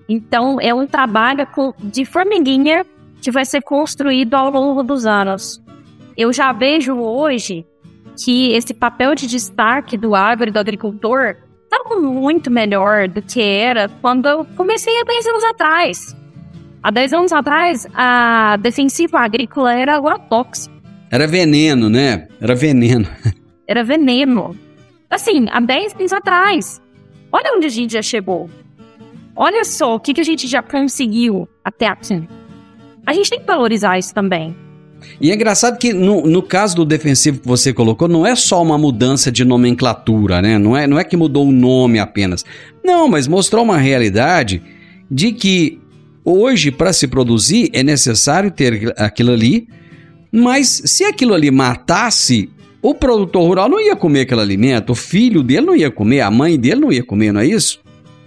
Então, 0.10 0.60
é 0.60 0.74
um 0.74 0.88
trabalho 0.88 1.48
de 1.84 2.04
formiguinha 2.04 2.84
que 3.22 3.30
vai 3.30 3.46
ser 3.46 3.62
construído 3.62 4.34
ao 4.34 4.50
longo 4.50 4.82
dos 4.82 5.06
anos. 5.06 5.64
Eu 6.18 6.34
já 6.34 6.52
vejo 6.52 6.96
hoje 6.96 7.64
que 8.22 8.52
esse 8.54 8.74
papel 8.74 9.14
de 9.14 9.28
destaque 9.28 9.96
do 9.96 10.16
agro 10.16 10.50
e 10.50 10.52
do 10.52 10.58
agricultor 10.60 11.36
está 11.64 11.96
muito 11.96 12.50
melhor 12.50 13.08
do 13.08 13.22
que 13.22 13.40
era 13.40 13.88
quando 14.02 14.28
eu 14.28 14.46
comecei 14.58 15.00
há 15.00 15.04
10 15.04 15.28
anos 15.28 15.44
atrás. 15.44 16.16
Há 16.82 16.92
10 16.92 17.14
anos 17.14 17.32
atrás, 17.32 17.88
a 17.94 18.58
defensiva 18.58 19.20
agrícola 19.20 19.74
era 19.74 19.96
agrotóxica. 19.96 20.74
Era 21.12 21.28
veneno, 21.28 21.90
né? 21.90 22.28
Era 22.42 22.56
veneno. 22.56 23.08
Era 23.68 23.84
veneno. 23.84 24.56
Assim, 25.10 25.46
há 25.52 25.60
10 25.60 25.96
anos 25.96 26.14
atrás. 26.14 26.82
Olha 27.32 27.56
onde 27.56 27.68
a 27.68 27.70
gente 27.70 27.94
já 27.94 28.02
chegou. 28.02 28.50
Olha 29.42 29.64
só 29.64 29.96
o 29.96 30.00
que, 30.02 30.14
que 30.14 30.20
a 30.20 30.24
gente 30.26 30.48
já 30.48 30.62
conseguiu 30.62 31.48
até 31.64 31.88
aqui. 31.88 32.28
A 33.06 33.14
gente 33.14 33.30
tem 33.30 33.40
que 33.40 33.46
valorizar 33.46 33.98
isso 33.98 34.14
também. 34.14 34.54
E 35.22 35.32
é 35.32 35.34
engraçado 35.34 35.80
que 35.80 35.94
no, 35.94 36.24
no 36.24 36.44
caso 36.44 36.76
do 36.76 36.84
defensivo 36.84 37.40
que 37.40 37.48
você 37.48 37.72
colocou, 37.72 38.10
não 38.10 38.28
é 38.28 38.36
só 38.36 38.62
uma 38.62 38.78
mudança 38.78 39.32
de 39.32 39.46
nomenclatura, 39.46 40.42
né? 40.42 40.58
Não 40.58 40.76
é, 40.76 40.86
não 40.86 41.00
é 41.00 41.06
que 41.06 41.16
mudou 41.16 41.48
o 41.48 41.54
nome 41.54 42.00
apenas. 42.00 42.44
Não, 42.84 43.08
mas 43.08 43.30
mostrou 43.30 43.64
uma 43.64 43.78
realidade 43.78 44.62
de 45.10 45.32
que 45.32 45.80
hoje, 46.26 46.70
para 46.70 46.92
se 46.92 47.08
produzir, 47.08 47.70
é 47.72 47.82
necessário 47.82 48.52
ter 48.52 48.94
aquilo 48.98 49.32
ali, 49.32 49.70
mas 50.34 50.82
se 50.84 51.06
aquilo 51.06 51.34
ali 51.34 51.50
matasse 51.50 52.50
o 52.82 52.94
produtor 52.94 53.44
rural 53.44 53.70
não 53.70 53.80
ia 53.80 53.96
comer 53.96 54.22
aquele 54.22 54.42
alimento, 54.42 54.92
o 54.92 54.96
filho 54.96 55.42
dele 55.42 55.66
não 55.66 55.76
ia 55.78 55.90
comer, 55.90 56.20
a 56.20 56.30
mãe 56.30 56.60
dele 56.60 56.82
não 56.82 56.92
ia 56.92 57.06
comer, 57.06 57.32
não 57.32 57.40
é 57.40 57.48
isso? 57.48 57.80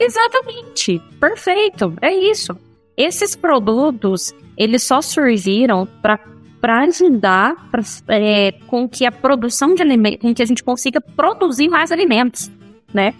Exatamente, 0.04 1.00
perfeito, 1.20 1.94
é 2.00 2.12
isso. 2.12 2.56
Esses 2.96 3.36
produtos, 3.36 4.34
eles 4.56 4.82
só 4.82 5.00
surgiram 5.00 5.86
para 6.00 6.18
para 6.60 6.82
ajudar 6.82 7.56
pra, 7.72 7.82
é, 8.06 8.52
com 8.68 8.88
que 8.88 9.04
a 9.04 9.10
produção 9.10 9.74
de 9.74 9.82
alimentos, 9.82 10.20
com 10.20 10.32
que 10.32 10.40
a 10.40 10.46
gente 10.46 10.62
consiga 10.62 11.00
produzir 11.00 11.68
mais 11.68 11.90
alimentos, 11.90 12.52
né? 12.94 13.14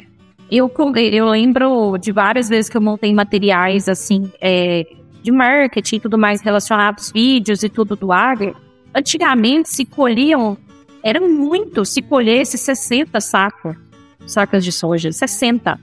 Eu, 0.49 0.71
eu 1.13 1.29
lembro 1.29 1.99
de 1.99 2.13
várias 2.13 2.49
vezes 2.49 2.71
que 2.71 2.77
eu 2.77 2.81
montei 2.81 3.13
materiais 3.13 3.89
assim 3.89 4.31
é, 4.41 4.87
de 5.25 5.33
marketing 5.33 5.97
e 5.97 6.01
tudo 6.01 6.17
mais 6.17 6.41
relacionados, 6.41 7.11
vídeos 7.11 7.65
e 7.65 7.69
tudo 7.69 7.97
do 7.97 8.13
agro. 8.13 8.55
Antigamente 8.95 9.71
se 9.71 9.85
colhiam 9.85 10.57
era 11.03 11.21
muito 11.21 11.85
se 11.85 12.01
colhesse 12.01 12.57
60 12.57 13.21
sacos, 13.21 13.77
sacas 14.25 14.65
de 14.65 14.71
soja, 14.71 15.11
60. 15.11 15.81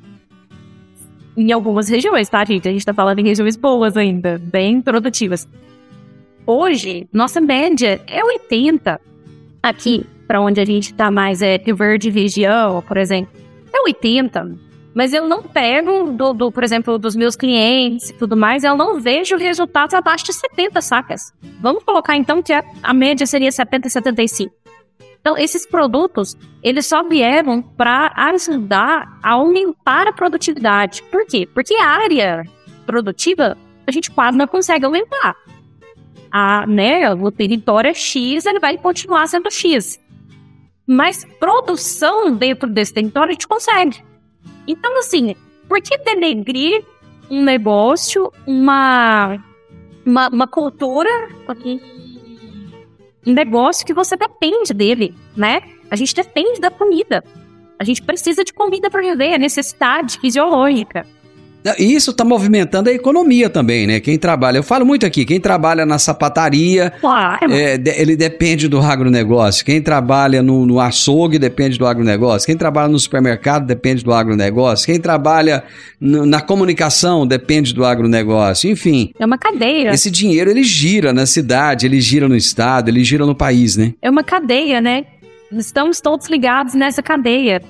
Em 1.40 1.54
algumas 1.54 1.88
regiões, 1.88 2.28
tá, 2.28 2.44
gente? 2.44 2.68
A 2.68 2.72
gente 2.74 2.86
tá 2.86 2.94
falando 2.94 3.20
em 3.20 3.24
regiões 3.24 3.56
boas 3.56 3.96
ainda, 3.96 4.38
bem 4.44 4.82
produtivas. 4.82 5.48
Hoje, 6.46 7.08
nossa 7.14 7.40
média 7.40 8.02
é 8.06 8.22
80. 8.22 9.00
Aqui, 9.64 10.06
para 10.28 10.42
onde 10.42 10.60
a 10.60 10.66
gente 10.66 10.92
está 10.92 11.10
mais 11.10 11.42
é 11.42 11.56
Rio 11.56 11.78
Verde 11.78 12.10
região, 12.10 12.82
por 12.86 12.98
exemplo, 12.98 13.32
é 13.74 13.82
80. 13.84 14.58
Mas 14.94 15.14
eu 15.14 15.30
não 15.30 15.42
pego, 15.42 16.12
do, 16.12 16.34
do, 16.34 16.52
por 16.52 16.62
exemplo, 16.62 16.98
dos 16.98 17.16
meus 17.16 17.38
clientes 17.38 18.10
e 18.10 18.14
tudo 18.16 18.36
mais, 18.36 18.66
eu 18.66 18.76
não 18.76 19.00
vejo 19.00 19.38
resultados 19.38 19.94
abaixo 19.94 20.26
de 20.26 20.34
70 20.34 20.82
sacas. 20.82 21.22
Vamos 21.62 21.86
colocar 21.86 22.18
então 22.18 22.44
que 22.44 22.52
a, 22.52 22.66
a 22.84 22.94
média 22.94 23.26
seria 23.26 23.50
70 23.50 23.88
e 23.88 23.92
75. 23.92 24.59
Então, 25.22 25.38
esses 25.38 25.66
produtos, 25.66 26.38
eles 26.64 26.86
só 26.86 27.04
vieram 27.04 27.62
para 27.62 28.12
ajudar 28.16 29.20
a 29.22 29.32
aumentar 29.32 30.08
a 30.08 30.14
produtividade. 30.14 31.04
Por 31.04 31.26
quê? 31.26 31.48
Porque 31.54 31.76
a 31.76 31.88
área 31.88 32.44
produtiva 32.86 33.58
a 33.86 33.92
gente 33.92 34.10
quase 34.12 34.38
não 34.38 34.48
consegue 34.48 34.86
aumentar. 34.86 35.36
A, 36.32 36.66
né, 36.68 37.14
o 37.14 37.32
território 37.32 37.90
é 37.90 37.94
X, 37.94 38.46
ele 38.46 38.60
vai 38.60 38.78
continuar 38.78 39.28
sendo 39.28 39.52
X. 39.52 40.00
Mas 40.88 41.26
produção 41.40 42.36
dentro 42.36 42.70
desse 42.70 42.94
território 42.94 43.32
a 43.32 43.34
gente 43.34 43.48
consegue. 43.48 44.04
Então, 44.68 44.98
assim, 45.00 45.36
por 45.68 45.82
que 45.82 45.98
denegrir 45.98 46.84
um 47.30 47.44
negócio, 47.44 48.32
uma, 48.46 49.38
uma, 50.06 50.30
uma 50.30 50.48
cultura, 50.48 51.10
um 53.26 53.34
negócio 53.34 53.86
que 53.86 53.94
você 53.94 54.16
depende 54.16 54.74
dele, 54.74 55.14
né? 55.36 55.62
A 55.90 55.96
gente 55.96 56.16
depende 56.16 56.60
da 56.60 56.72
comida. 56.72 57.24
A 57.78 57.84
gente 57.84 58.02
precisa 58.02 58.44
de 58.44 58.54
comida 58.54 58.90
para 58.90 59.02
viver, 59.02 59.34
é 59.34 59.38
necessidade 59.38 60.20
fisiológica. 60.20 61.06
E 61.78 61.94
isso 61.94 62.12
está 62.12 62.24
movimentando 62.24 62.90
a 62.90 62.94
economia 62.94 63.50
também, 63.50 63.86
né? 63.86 64.00
Quem 64.00 64.18
trabalha, 64.18 64.58
eu 64.58 64.64
falo 64.64 64.86
muito 64.86 65.06
aqui, 65.06 65.26
quem 65.26 65.40
trabalha 65.42 65.86
na 65.86 66.00
sapataria, 66.00 66.94
é, 67.54 67.78
de- 67.78 67.92
ele 68.00 68.16
depende 68.16 68.68
do 68.68 68.80
agronegócio. 68.80 69.66
Quem 69.66 69.82
trabalha 69.82 70.42
no, 70.42 70.66
no 70.66 70.80
açougue 70.80 71.38
depende 71.38 71.78
do 71.78 71.86
agronegócio. 71.86 72.46
Quem 72.46 72.56
trabalha 72.56 72.88
no 72.88 72.98
supermercado 72.98 73.66
depende 73.66 74.04
do 74.04 74.14
agronegócio. 74.14 74.86
Quem 74.86 75.00
trabalha 75.00 75.64
no- 76.00 76.26
na 76.26 76.40
comunicação 76.42 77.28
depende 77.28 77.74
do 77.74 77.84
agronegócio. 77.84 78.70
Enfim, 78.72 79.12
É 79.20 79.26
uma 79.26 79.38
cadeia. 79.38 79.90
esse 79.90 80.10
dinheiro 80.10 80.50
ele 80.50 80.64
gira 80.64 81.12
na 81.12 81.26
cidade, 81.26 81.86
ele 81.86 82.00
gira 82.00 82.28
no 82.30 82.36
estado, 82.36 82.88
ele 82.90 83.04
gira 83.04 83.26
no 83.26 83.36
país, 83.36 83.76
né? 83.76 83.94
É 84.02 84.10
uma 84.10 84.24
cadeia, 84.24 84.80
né? 84.80 85.04
Estamos 85.52 86.00
todos 86.00 86.28
ligados 86.30 86.74
nessa 86.74 87.02
cadeia. 87.02 87.62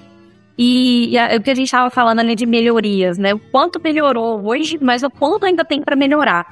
E, 0.61 1.11
e 1.11 1.17
a- 1.17 1.37
o 1.37 1.41
que 1.41 1.49
a 1.51 1.55
gente 1.55 1.67
estava 1.67 1.89
falando 1.89 2.19
ali 2.19 2.35
de 2.35 2.45
melhorias, 2.45 3.17
né? 3.17 3.33
O 3.33 3.39
quanto 3.39 3.79
melhorou 3.81 4.45
hoje, 4.45 4.77
mas 4.81 5.03
o 5.03 5.09
quanto 5.09 5.45
ainda 5.45 5.63
tem 5.63 5.81
para 5.81 5.95
melhorar. 5.95 6.45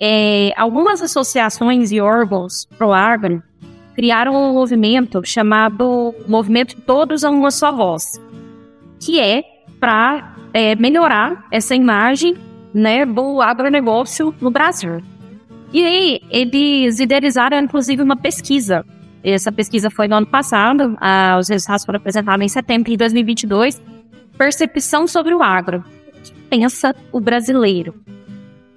É, 0.00 0.52
algumas 0.56 1.02
associações 1.02 1.90
e 1.90 2.00
órgãos 2.00 2.64
pro 2.78 2.92
agro 2.92 3.42
criaram 3.96 4.32
um 4.34 4.52
movimento 4.52 5.22
chamado 5.24 6.14
Movimento 6.28 6.76
Todos 6.82 7.24
a 7.24 7.30
Uma 7.30 7.50
Só 7.50 7.72
Voz, 7.72 8.04
que 9.00 9.18
é 9.18 9.42
para 9.80 10.36
melhorar 10.78 11.46
essa 11.50 11.74
imagem 11.74 12.36
né, 12.72 13.04
do 13.04 13.40
agronegócio 13.42 14.32
no 14.40 14.50
Brasil. 14.50 15.02
E 15.72 15.84
aí, 15.84 16.20
eles 16.30 17.00
idealizaram, 17.00 17.58
inclusive, 17.58 18.02
uma 18.02 18.16
pesquisa. 18.16 18.84
Essa 19.24 19.52
pesquisa 19.52 19.90
foi 19.90 20.08
no 20.08 20.16
ano 20.16 20.26
passado, 20.26 20.96
ah, 21.00 21.36
os 21.38 21.48
resultados 21.48 21.84
foram 21.84 21.98
apresentados 21.98 22.44
em 22.44 22.48
setembro 22.48 22.90
de 22.90 22.96
2022. 22.96 23.80
Percepção 24.36 25.06
sobre 25.06 25.34
o 25.34 25.42
agro. 25.42 25.84
O 25.84 26.48
pensa 26.48 26.94
o 27.12 27.20
brasileiro? 27.20 27.94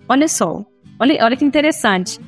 Olha 0.08 0.28
só, 0.28 0.64
olha, 1.00 1.24
olha 1.24 1.36
que 1.36 1.44
interessante. 1.44 2.20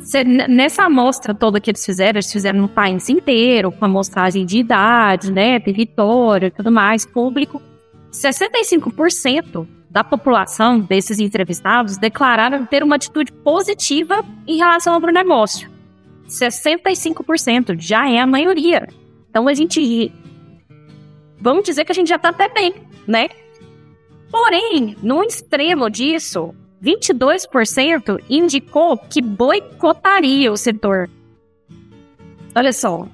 Cê- 0.00 0.24
nessa 0.24 0.84
amostra 0.84 1.32
toda 1.34 1.60
que 1.60 1.70
eles 1.70 1.84
fizeram, 1.84 2.16
eles 2.18 2.30
fizeram 2.30 2.60
no 2.60 2.68
país 2.68 3.08
inteiro, 3.08 3.72
com 3.72 3.84
amostragem 3.84 4.44
de 4.44 4.58
idade, 4.58 5.32
né, 5.32 5.58
território 5.60 6.48
e 6.48 6.50
tudo 6.50 6.70
mais, 6.70 7.06
público. 7.06 7.62
65% 8.10 9.66
da 9.90 10.02
população 10.04 10.80
desses 10.80 11.18
entrevistados 11.18 11.96
declararam 11.96 12.66
ter 12.66 12.82
uma 12.82 12.96
atitude 12.96 13.32
positiva 13.32 14.24
em 14.46 14.56
relação 14.56 14.92
ao 14.92 14.98
agronegócio. 14.98 15.70
65% 16.32 17.78
já 17.78 18.08
é 18.08 18.18
a 18.18 18.26
maioria. 18.26 18.88
Então 19.28 19.46
a 19.48 19.54
gente. 19.54 20.12
Vamos 21.38 21.64
dizer 21.64 21.84
que 21.84 21.92
a 21.92 21.94
gente 21.94 22.08
já 22.08 22.18
tá 22.18 22.30
até 22.30 22.48
bem, 22.48 22.74
né? 23.06 23.28
Porém, 24.30 24.96
no 25.02 25.22
extremo 25.22 25.90
disso, 25.90 26.54
22% 26.82 28.22
indicou 28.30 28.96
que 28.96 29.20
boicotaria 29.20 30.50
o 30.50 30.56
setor. 30.56 31.10
Olha 32.54 32.72
só. 32.72 33.06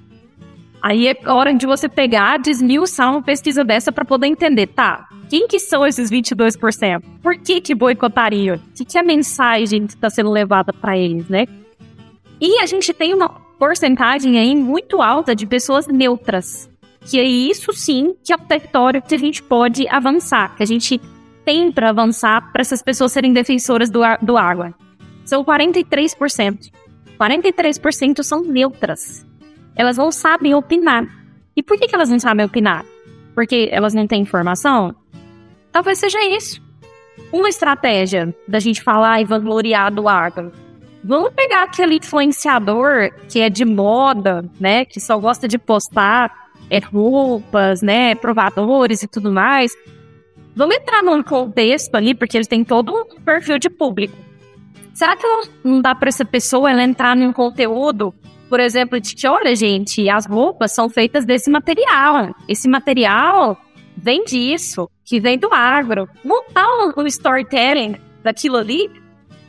Aí 0.81 1.09
é 1.09 1.17
hora 1.27 1.53
de 1.53 1.67
você 1.67 1.89
pegar, 1.89 2.39
desmiuçar 2.39 3.11
uma 3.11 3.23
pesquisa 3.23 3.65
dessa 3.65 3.91
para 3.91 4.05
poder 4.05 4.29
entender, 4.29 4.69
tá? 4.69 5.09
Quem 5.29 5.49
que 5.49 5.59
são 5.59 5.85
esses 5.87 6.11
22%? 6.11 7.03
Por 7.23 7.37
que 7.37 7.61
que 7.61 7.75
boicotaria? 7.75 8.55
O 8.55 8.61
que, 8.75 8.85
que 8.85 8.97
é 8.97 9.01
a 9.01 9.05
mensagem 9.05 9.87
que 9.87 9.95
está 9.95 10.09
sendo 10.09 10.31
levada 10.31 10.73
para 10.73 10.97
eles, 10.97 11.29
né? 11.29 11.47
E 12.41 12.61
a 12.61 12.67
gente 12.67 12.93
tem 12.93 13.13
uma 13.13 13.29
porcentagem 13.59 14.39
aí 14.39 14.55
muito 14.55 15.03
alta 15.03 15.35
de 15.35 15.47
pessoas 15.47 15.87
neutras. 15.87 16.71
Que 17.01 17.19
é 17.19 17.25
isso 17.25 17.73
sim 17.73 18.15
que 18.23 18.33
é 18.33 18.37
o 18.37 18.39
território 18.39 19.03
que 19.03 19.15
a 19.15 19.19
gente 19.19 19.43
pode 19.43 19.89
avançar, 19.89 20.55
que 20.57 20.63
a 20.63 20.67
gente 20.67 21.01
tem 21.45 21.73
para 21.73 21.91
avançar 21.91 22.53
para 22.53 22.61
essas 22.61 22.83
pessoas 22.83 23.13
serem 23.13 23.33
defensoras 23.33 23.91
do, 23.91 24.01
do 24.23 24.37
água. 24.37 24.75
São 25.25 25.45
43%. 25.45 26.71
43% 27.19 28.23
são 28.23 28.43
neutras. 28.43 29.27
Elas 29.75 29.97
não 29.97 30.13
sabem 30.13 30.55
opinar. 30.55 31.07
E 31.57 31.63
por 31.63 31.77
que, 31.79 31.89
que 31.89 31.95
elas 31.95 32.11
não 32.11 32.19
sabem 32.19 32.47
opinar? 32.47 32.85
Porque 33.35 33.69
elas 33.73 33.95
não 33.95 34.07
têm 34.07 34.23
informação? 34.23 34.95
Talvez 35.73 35.99
seja 35.99 36.23
isso. 36.25 36.63
Uma 37.33 37.49
estratégia 37.49 38.35
da 38.47 38.59
gente 38.59 38.83
falar 38.83 39.21
e 39.21 39.25
vangloriar 39.25 39.93
do 39.93 40.09
agro 40.09 40.53
Vamos 41.03 41.31
pegar 41.35 41.63
aquele 41.63 41.97
influenciador 41.97 43.11
que 43.29 43.41
é 43.41 43.49
de 43.49 43.65
moda, 43.65 44.45
né? 44.61 44.85
Que 44.85 45.01
só 45.01 45.19
gosta 45.19 45.47
de 45.47 45.59
postar 45.59 46.33
é, 46.71 46.79
roupas, 46.79 47.81
né? 47.83 48.15
Provadores 48.15 49.03
e 49.03 49.09
tudo 49.09 49.31
mais. 49.33 49.73
Vamos 50.57 50.77
entrar 50.77 51.03
num 51.03 51.23
contexto 51.23 51.95
ali, 51.95 52.15
porque 52.15 52.37
eles 52.37 52.49
têm 52.49 52.65
todo 52.65 52.93
um 52.93 53.21
perfil 53.21 53.59
de 53.59 53.71
público. 53.71 54.17
Será 54.93 55.15
que 55.17 55.25
não- 55.27 55.43
não 55.65 55.81
dá 55.81 55.95
para 55.95 56.09
essa 56.09 56.25
pessoa 56.25 56.69
ela 56.71 56.83
entrar 56.83 57.15
num 57.15 57.33
conteúdo, 57.33 58.13
por 58.49 58.59
exemplo, 58.59 59.01
de 59.01 59.15
que, 59.15 59.29
olha, 59.29 59.55
gente, 59.55 60.09
as 60.11 60.27
roupas 60.27 60.75
são 60.75 60.89
feitas 60.89 61.25
desse 61.25 61.49
material. 61.49 62.35
Esse 62.49 62.69
material 62.69 63.57
vem 63.97 64.25
disso, 64.25 64.91
que 65.05 65.21
vem 65.21 65.39
do 65.39 65.49
agro. 65.55 66.09
Montar 66.25 66.67
um, 66.67 67.03
um 67.03 67.07
storytelling 67.07 67.95
daquilo 68.25 68.57
ali 68.57 68.91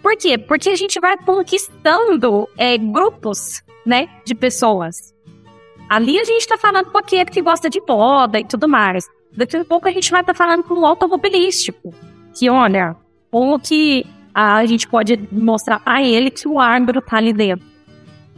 por 0.02 0.16
quê? 0.18 0.38
Porque 0.38 0.70
a 0.70 0.76
gente 0.76 1.00
vai 1.00 1.18
conquistando 1.18 2.48
é, 2.58 2.78
grupos, 2.78 3.62
né, 3.86 4.08
de 4.26 4.34
pessoas. 4.34 5.14
Ali 5.90 6.20
a 6.20 6.24
gente 6.24 6.48
tá 6.48 6.58
falando 6.58 6.92
com 6.92 6.98
aquele 6.98 7.26
que 7.26 7.42
gosta 7.42 7.70
de 7.70 7.82
moda 7.82 8.40
e 8.40 8.46
tudo 8.46 8.68
mais. 8.68 9.10
Daqui 9.36 9.58
a 9.58 9.66
pouco 9.66 9.88
a 9.88 9.92
gente 9.92 10.12
vai 10.12 10.22
estar 10.22 10.34
falando 10.34 10.64
com 10.64 10.76
o 10.76 10.86
automobilístico. 10.86 11.94
Que, 12.34 12.50
olha, 12.50 12.96
como 13.32 13.60
que 13.60 14.06
a 14.34 14.66
gente 14.66 14.88
pode 14.88 15.20
mostrar 15.32 15.82
a 15.86 16.02
ele 16.02 16.30
que 16.30 16.48
o 16.48 16.60
agro 16.60 17.02
tá 17.02 17.18
ali 17.18 17.34
dentro. 17.34 17.68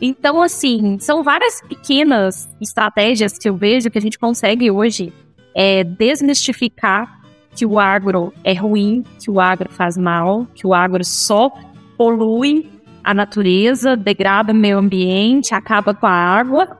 Então, 0.01 0.41
assim, 0.41 0.97
são 0.99 1.21
várias 1.21 1.61
pequenas 1.61 2.49
estratégias 2.59 3.37
que 3.37 3.47
eu 3.47 3.55
vejo 3.55 3.91
que 3.91 3.99
a 3.99 4.01
gente 4.01 4.17
consegue 4.17 4.71
hoje 4.71 5.13
é, 5.53 5.83
desmistificar 5.83 7.20
que 7.55 7.65
o 7.65 7.79
agro 7.79 8.33
é 8.43 8.53
ruim, 8.53 9.03
que 9.19 9.29
o 9.29 9.39
agro 9.39 9.69
faz 9.71 9.97
mal, 9.97 10.47
que 10.53 10.65
o 10.65 10.73
agro 10.73 11.03
só 11.03 11.51
polui 11.97 12.69
a 13.03 13.13
natureza, 13.13 13.95
degrada 13.95 14.53
o 14.53 14.55
meio 14.55 14.77
ambiente, 14.77 15.53
acaba 15.53 15.93
com 15.93 16.05
a 16.05 16.11
água, 16.11 16.77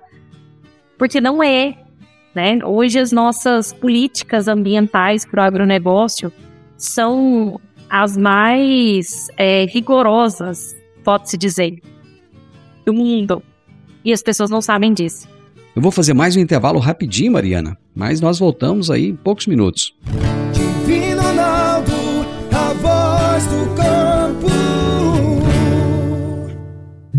porque 0.98 1.20
não 1.20 1.44
é. 1.44 1.76
Né? 2.34 2.60
Hoje 2.64 3.00
as 3.00 3.12
nossas 3.12 3.74
políticas 3.74 4.48
ambientais 4.48 5.26
para 5.26 5.44
o 5.44 5.46
agronegócio 5.46 6.32
são 6.78 7.60
as 7.90 8.16
mais 8.16 9.28
é, 9.36 9.66
rigorosas, 9.66 10.76
pode-se 11.04 11.38
dizer, 11.38 11.82
do 12.86 12.94
mundo. 12.94 13.44
E 14.04 14.14
as 14.14 14.24
pessoas 14.24 14.50
não 14.50 14.62
sabem 14.62 14.94
disso. 14.94 15.28
Eu 15.76 15.82
vou 15.82 15.92
fazer 15.92 16.14
mais 16.14 16.36
um 16.36 16.40
intervalo 16.40 16.80
rapidinho, 16.80 17.34
Mariana, 17.34 17.78
mas 17.94 18.22
nós 18.22 18.40
voltamos 18.40 18.90
aí 18.90 19.10
em 19.10 19.16
poucos 19.16 19.48
minutos. 19.48 19.94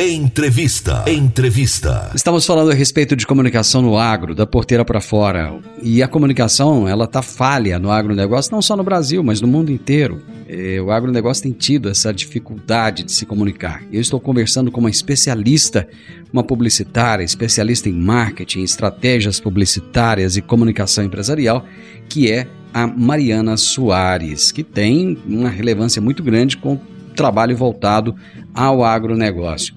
Entrevista. 0.00 1.04
Entrevista. 1.08 2.12
Estamos 2.14 2.46
falando 2.46 2.70
a 2.70 2.74
respeito 2.74 3.16
de 3.16 3.26
comunicação 3.26 3.82
no 3.82 3.98
agro, 3.98 4.32
da 4.32 4.46
porteira 4.46 4.84
para 4.84 5.00
fora. 5.00 5.52
E 5.82 6.04
a 6.04 6.06
comunicação, 6.06 6.86
ela 6.86 7.04
tá 7.04 7.20
falha 7.20 7.80
no 7.80 7.90
agronegócio, 7.90 8.52
não 8.52 8.62
só 8.62 8.76
no 8.76 8.84
Brasil, 8.84 9.24
mas 9.24 9.40
no 9.40 9.48
mundo 9.48 9.72
inteiro. 9.72 10.22
É, 10.46 10.80
o 10.80 10.92
agronegócio 10.92 11.42
tem 11.42 11.50
tido 11.50 11.88
essa 11.88 12.14
dificuldade 12.14 13.02
de 13.02 13.10
se 13.10 13.26
comunicar. 13.26 13.82
Eu 13.92 14.00
estou 14.00 14.20
conversando 14.20 14.70
com 14.70 14.78
uma 14.78 14.88
especialista, 14.88 15.88
uma 16.32 16.44
publicitária, 16.44 17.24
especialista 17.24 17.88
em 17.88 17.92
marketing, 17.92 18.62
estratégias 18.62 19.40
publicitárias 19.40 20.36
e 20.36 20.40
comunicação 20.40 21.02
empresarial, 21.02 21.66
que 22.08 22.30
é 22.30 22.46
a 22.72 22.86
Mariana 22.86 23.56
Soares, 23.56 24.52
que 24.52 24.62
tem 24.62 25.18
uma 25.26 25.48
relevância 25.48 26.00
muito 26.00 26.22
grande 26.22 26.56
com 26.56 26.78
trabalho 27.18 27.56
voltado 27.56 28.14
ao 28.54 28.84
agronegócio. 28.84 29.74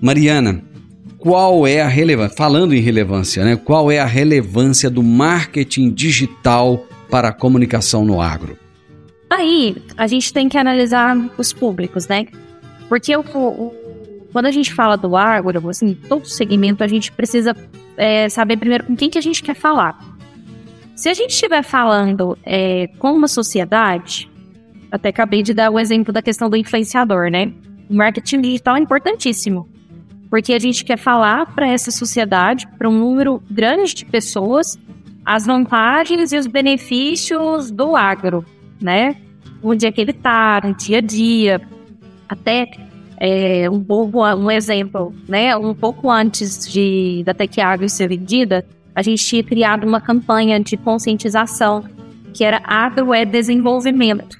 Mariana, 0.00 0.62
qual 1.18 1.66
é 1.66 1.80
a 1.80 1.88
relevância, 1.88 2.36
falando 2.36 2.74
em 2.74 2.80
relevância, 2.80 3.44
né? 3.44 3.56
Qual 3.56 3.90
é 3.90 3.98
a 3.98 4.04
relevância 4.04 4.88
do 4.88 5.02
marketing 5.02 5.90
digital 5.90 6.86
para 7.10 7.28
a 7.28 7.32
comunicação 7.32 8.04
no 8.04 8.20
agro? 8.20 8.56
Aí, 9.30 9.76
a 9.96 10.06
gente 10.06 10.32
tem 10.32 10.48
que 10.48 10.56
analisar 10.56 11.16
os 11.36 11.52
públicos, 11.52 12.06
né? 12.06 12.26
Porque 12.88 13.16
o, 13.16 13.22
quando 14.32 14.46
a 14.46 14.50
gente 14.50 14.72
fala 14.72 14.96
do 14.96 15.16
agro, 15.16 15.68
assim, 15.68 15.94
todo 15.94 16.26
segmento, 16.26 16.84
a 16.84 16.88
gente 16.88 17.10
precisa 17.10 17.56
é, 17.96 18.28
saber 18.28 18.56
primeiro 18.56 18.84
com 18.84 18.94
quem 18.94 19.10
que 19.10 19.18
a 19.18 19.22
gente 19.22 19.42
quer 19.42 19.56
falar. 19.56 19.98
Se 20.94 21.08
a 21.08 21.14
gente 21.14 21.30
estiver 21.30 21.62
falando 21.62 22.38
é, 22.44 22.88
com 22.98 23.12
uma 23.12 23.28
sociedade, 23.28 24.30
até 24.90 25.08
acabei 25.10 25.42
de 25.42 25.54
dar 25.54 25.70
o 25.70 25.78
exemplo 25.78 26.12
da 26.12 26.22
questão 26.22 26.48
do 26.48 26.56
influenciador, 26.56 27.30
né? 27.30 27.52
O 27.88 27.94
marketing 27.94 28.40
digital 28.40 28.76
é 28.76 28.80
importantíssimo 28.80 29.68
porque 30.30 30.52
a 30.52 30.58
gente 30.58 30.84
quer 30.84 30.98
falar 30.98 31.46
para 31.54 31.66
essa 31.66 31.90
sociedade, 31.90 32.66
para 32.78 32.88
um 32.88 32.98
número 32.98 33.42
grande 33.50 33.94
de 33.94 34.04
pessoas, 34.04 34.78
as 35.24 35.46
vantagens 35.46 36.32
e 36.32 36.38
os 36.38 36.46
benefícios 36.46 37.70
do 37.70 37.96
agro, 37.96 38.44
né? 38.80 39.16
Onde 39.62 39.86
é 39.86 39.92
que 39.92 40.00
ele 40.00 40.12
está, 40.12 40.60
no 40.62 40.74
dia 40.74 40.98
a 40.98 41.00
dia, 41.00 41.60
até 42.28 42.70
é, 43.18 43.68
um 43.70 43.82
pouco 43.82 44.24
um 44.24 44.50
exemplo, 44.50 45.14
né? 45.26 45.56
Um 45.56 45.74
pouco 45.74 46.10
antes 46.10 46.70
de 46.70 47.22
da 47.24 47.34
Tec 47.34 47.58
Agro 47.58 47.88
ser 47.88 48.08
vendida, 48.08 48.64
a 48.94 49.02
gente 49.02 49.24
tinha 49.24 49.42
criado 49.42 49.86
uma 49.86 50.00
campanha 50.00 50.60
de 50.60 50.76
conscientização 50.76 51.84
que 52.34 52.44
era 52.44 52.60
Agro 52.64 53.14
é 53.14 53.24
Desenvolvimento. 53.24 54.38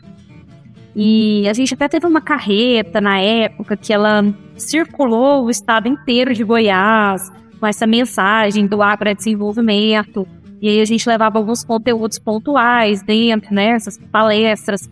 E 1.01 1.49
a 1.49 1.53
gente 1.53 1.73
até 1.75 1.87
teve 1.87 2.07
uma 2.07 2.21
carreta 2.21 3.01
na 3.01 3.21
época 3.21 3.77
que 3.77 3.93
ela 3.93 4.35
circulou 4.57 5.45
o 5.45 5.51
estado 5.51 5.87
inteiro 5.87 6.35
de 6.35 6.43
Goiás 6.43 7.31
com 7.61 7.69
essa 7.69 7.87
mensagem 7.87 8.67
do 8.67 8.83
agrodesenvolvimento. 8.83 10.27
E 10.61 10.69
aí 10.69 10.81
a 10.81 10.85
gente 10.85 11.09
levava 11.09 11.39
alguns 11.39 11.63
conteúdos 11.63 12.19
pontuais 12.19 13.01
dentro, 13.01 13.55
né, 13.55 13.69
essas 13.77 13.97
palestras. 13.97 14.91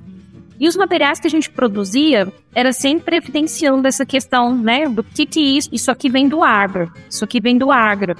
E 0.60 0.68
os 0.68 0.76
materiais 0.76 1.18
que 1.18 1.26
a 1.26 1.30
gente 1.30 1.50
produzia 1.50 2.32
era 2.54 2.72
sempre 2.72 3.16
evidenciando 3.16 3.88
essa 3.88 4.06
questão, 4.06 4.56
né, 4.56 4.88
do 4.88 5.02
que 5.02 5.26
que 5.26 5.40
isso, 5.40 5.68
isso 5.72 5.90
aqui 5.90 6.08
vem 6.08 6.28
do 6.28 6.40
agro, 6.40 6.88
isso 7.10 7.24
aqui 7.24 7.40
vem 7.40 7.58
do 7.58 7.72
agro. 7.72 8.14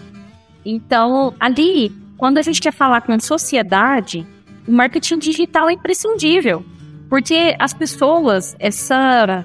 Então, 0.64 1.32
ali, 1.38 1.92
quando 2.18 2.38
a 2.38 2.42
gente 2.42 2.60
quer 2.60 2.72
falar 2.72 3.02
com 3.02 3.12
a 3.12 3.20
sociedade, 3.20 4.26
o 4.66 4.72
marketing 4.72 5.20
digital 5.20 5.68
é 5.68 5.74
imprescindível. 5.74 6.64
Porque 7.08 7.54
as 7.58 7.72
pessoas, 7.72 8.56
essa 8.58 9.44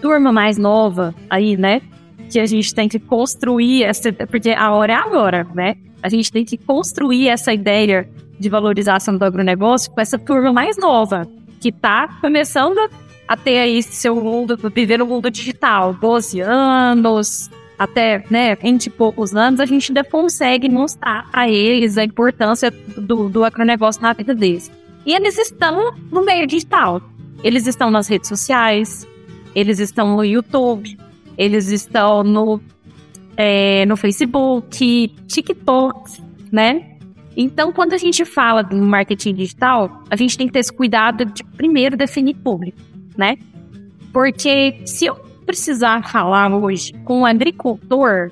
turma 0.00 0.32
mais 0.32 0.58
nova 0.58 1.14
aí, 1.28 1.56
né? 1.56 1.80
Que 2.30 2.40
a 2.40 2.46
gente 2.46 2.74
tem 2.74 2.88
que 2.88 2.98
construir 2.98 3.84
essa. 3.84 4.12
Porque 4.12 4.50
a 4.50 4.72
hora 4.72 4.92
é 4.92 4.96
agora, 4.96 5.46
né? 5.54 5.76
A 6.02 6.08
gente 6.08 6.32
tem 6.32 6.44
que 6.44 6.56
construir 6.56 7.28
essa 7.28 7.52
ideia 7.52 8.08
de 8.38 8.48
valorização 8.48 9.16
do 9.16 9.24
agronegócio 9.24 9.90
com 9.92 10.00
essa 10.00 10.18
turma 10.18 10.52
mais 10.52 10.76
nova, 10.76 11.28
que 11.60 11.68
está 11.68 12.08
começando 12.20 12.78
a 13.28 13.36
ter 13.36 13.58
aí 13.58 13.82
seu 13.82 14.16
mundo, 14.16 14.58
viver 14.74 14.98
no 14.98 15.06
mundo 15.06 15.30
digital, 15.30 15.94
12 15.94 16.40
anos, 16.40 17.48
até, 17.78 18.24
né, 18.30 18.54
20 18.56 18.86
e 18.86 18.90
poucos 18.90 19.34
anos, 19.34 19.60
a 19.60 19.64
gente 19.64 19.90
ainda 19.90 20.04
consegue 20.04 20.68
mostrar 20.68 21.28
a 21.32 21.48
eles 21.48 21.96
a 21.96 22.04
importância 22.04 22.70
do, 22.70 23.28
do 23.28 23.44
agronegócio 23.44 24.02
na 24.02 24.12
vida 24.12 24.34
deles. 24.34 24.70
E 25.04 25.14
eles 25.14 25.38
estão 25.38 25.94
no 26.10 26.24
meio 26.24 26.46
digital. 26.46 27.02
Eles 27.42 27.66
estão 27.66 27.90
nas 27.90 28.06
redes 28.08 28.28
sociais, 28.28 29.06
eles 29.54 29.78
estão 29.78 30.16
no 30.16 30.24
YouTube, 30.24 30.96
eles 31.36 31.68
estão 31.68 32.22
no, 32.22 32.60
é, 33.36 33.84
no 33.86 33.96
Facebook, 33.96 35.14
TikTok, 35.26 36.22
né? 36.50 36.92
Então, 37.36 37.72
quando 37.72 37.94
a 37.94 37.98
gente 37.98 38.24
fala 38.24 38.62
de 38.62 38.76
marketing 38.76 39.34
digital, 39.34 40.04
a 40.10 40.16
gente 40.16 40.36
tem 40.36 40.46
que 40.46 40.52
ter 40.52 40.60
esse 40.60 40.72
cuidado 40.72 41.24
de 41.24 41.42
primeiro 41.42 41.96
definir 41.96 42.34
público, 42.34 42.78
né? 43.16 43.38
Porque 44.12 44.82
se 44.84 45.06
eu 45.06 45.16
precisar 45.46 46.02
falar 46.08 46.54
hoje 46.54 46.92
com 47.04 47.20
um 47.20 47.26
agricultor, 47.26 48.30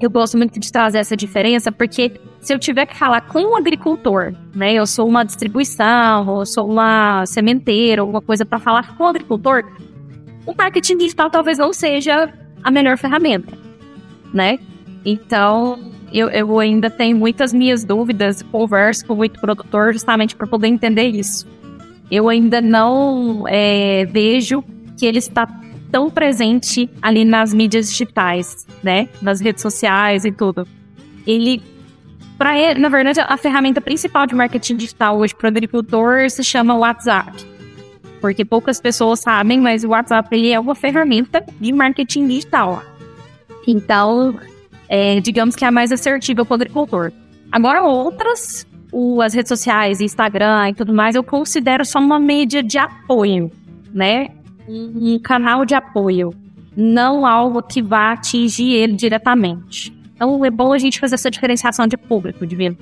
eu 0.00 0.08
gosto 0.08 0.38
muito 0.38 0.58
de 0.58 0.70
trazer 0.70 0.98
essa 0.98 1.16
diferença, 1.16 1.70
porque 1.70 2.12
se 2.40 2.54
eu 2.54 2.58
tiver 2.58 2.86
que 2.86 2.96
falar 2.96 3.20
com 3.22 3.40
um 3.40 3.56
agricultor, 3.56 4.32
né, 4.54 4.72
eu 4.72 4.86
sou 4.86 5.06
uma 5.06 5.24
distribuição, 5.24 6.26
ou 6.26 6.46
sou 6.46 6.68
uma 6.68 7.24
sementeira, 7.26 8.00
alguma 8.00 8.20
coisa 8.20 8.44
para 8.44 8.58
falar 8.58 8.96
com 8.96 9.04
o 9.04 9.06
agricultor, 9.06 9.64
o 10.46 10.54
marketing 10.56 10.96
digital 10.96 11.30
talvez 11.30 11.58
não 11.58 11.72
seja 11.72 12.32
a 12.62 12.70
melhor 12.70 12.96
ferramenta, 12.96 13.56
né? 14.32 14.58
Então, 15.04 15.78
eu, 16.12 16.28
eu 16.28 16.58
ainda 16.58 16.90
tenho 16.90 17.16
muitas 17.16 17.52
minhas 17.52 17.84
dúvidas, 17.84 18.42
converso 18.42 19.06
com 19.06 19.14
muito 19.14 19.40
produtor 19.40 19.92
justamente 19.92 20.34
para 20.34 20.46
poder 20.46 20.68
entender 20.68 21.08
isso. 21.08 21.46
Eu 22.10 22.28
ainda 22.28 22.60
não 22.60 23.44
é, 23.46 24.04
vejo 24.06 24.62
que 24.98 25.06
ele 25.06 25.18
está 25.18 25.46
tão 25.90 26.10
presente 26.10 26.90
ali 27.00 27.24
nas 27.24 27.54
mídias 27.54 27.90
digitais, 27.90 28.66
né? 28.82 29.08
Nas 29.22 29.40
redes 29.40 29.62
sociais 29.62 30.24
e 30.24 30.32
tudo. 30.32 30.66
Ele, 31.26 31.62
para 32.40 32.58
ele, 32.58 32.80
na 32.80 32.88
verdade, 32.88 33.20
a 33.20 33.36
ferramenta 33.36 33.82
principal 33.82 34.26
de 34.26 34.34
marketing 34.34 34.76
digital 34.76 35.18
hoje 35.18 35.34
para 35.34 35.44
o 35.44 35.48
agricultor 35.48 36.30
se 36.30 36.42
chama 36.42 36.74
WhatsApp. 36.74 37.44
Porque 38.18 38.46
poucas 38.46 38.80
pessoas 38.80 39.20
sabem, 39.20 39.60
mas 39.60 39.84
o 39.84 39.90
WhatsApp 39.90 40.34
ele 40.34 40.50
é 40.50 40.58
uma 40.58 40.74
ferramenta 40.74 41.44
de 41.60 41.70
marketing 41.70 42.26
digital. 42.28 42.82
Então, 43.68 44.40
é, 44.88 45.20
digamos 45.20 45.54
que 45.54 45.66
é 45.66 45.68
a 45.68 45.70
mais 45.70 45.92
assertiva 45.92 46.42
para 46.42 46.52
o 46.52 46.54
agricultor. 46.54 47.12
Agora, 47.52 47.82
outras, 47.82 48.66
o, 48.90 49.20
as 49.20 49.34
redes 49.34 49.50
sociais, 49.50 50.00
Instagram 50.00 50.70
e 50.70 50.72
tudo 50.72 50.94
mais, 50.94 51.16
eu 51.16 51.22
considero 51.22 51.84
só 51.84 51.98
uma 51.98 52.18
mídia 52.18 52.62
de 52.62 52.78
apoio, 52.78 53.52
né? 53.92 54.28
um 54.66 55.18
canal 55.18 55.66
de 55.66 55.74
apoio, 55.74 56.32
não 56.74 57.26
algo 57.26 57.62
que 57.62 57.82
vá 57.82 58.12
atingir 58.12 58.72
ele 58.72 58.94
diretamente. 58.94 59.99
Então 60.20 60.44
é 60.44 60.50
bom 60.50 60.70
a 60.70 60.78
gente 60.78 61.00
fazer 61.00 61.14
essa 61.14 61.30
diferenciação 61.30 61.86
de 61.86 61.96
público, 61.96 62.46
Divino. 62.46 62.76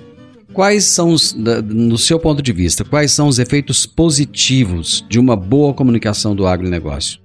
Quais 0.52 0.86
são, 0.86 1.10
os, 1.10 1.32
no 1.32 1.96
seu 1.96 2.18
ponto 2.18 2.42
de 2.42 2.52
vista, 2.52 2.84
quais 2.84 3.12
são 3.12 3.28
os 3.28 3.38
efeitos 3.38 3.86
positivos 3.86 5.06
de 5.08 5.20
uma 5.20 5.36
boa 5.36 5.72
comunicação 5.72 6.34
do 6.34 6.48
agronegócio? 6.48 7.20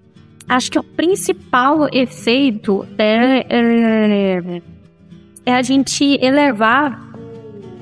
Acho 0.48 0.70
que 0.70 0.78
o 0.78 0.84
principal 0.84 1.88
efeito 1.92 2.86
é, 2.96 3.46
é, 3.50 4.62
é 5.48 5.54
a 5.56 5.64
gente 5.64 6.04
elevar 6.24 7.12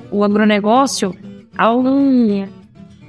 o 0.09 0.23
agronegócio 0.23 1.13
a 1.57 1.75
um, 1.75 2.47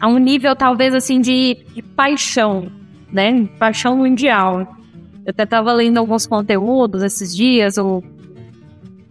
a 0.01 0.09
um 0.09 0.19
nível, 0.19 0.57
talvez, 0.57 0.97
assim, 0.97 1.21
de, 1.21 1.59
de 1.73 1.81
paixão, 1.81 2.73
né? 3.13 3.49
Paixão 3.57 3.99
mundial. 3.99 4.77
Eu 5.25 5.31
até 5.31 5.45
estava 5.45 5.73
lendo 5.73 5.99
alguns 5.99 6.27
conteúdos 6.27 7.05
esses 7.05 7.37
dias, 7.37 7.79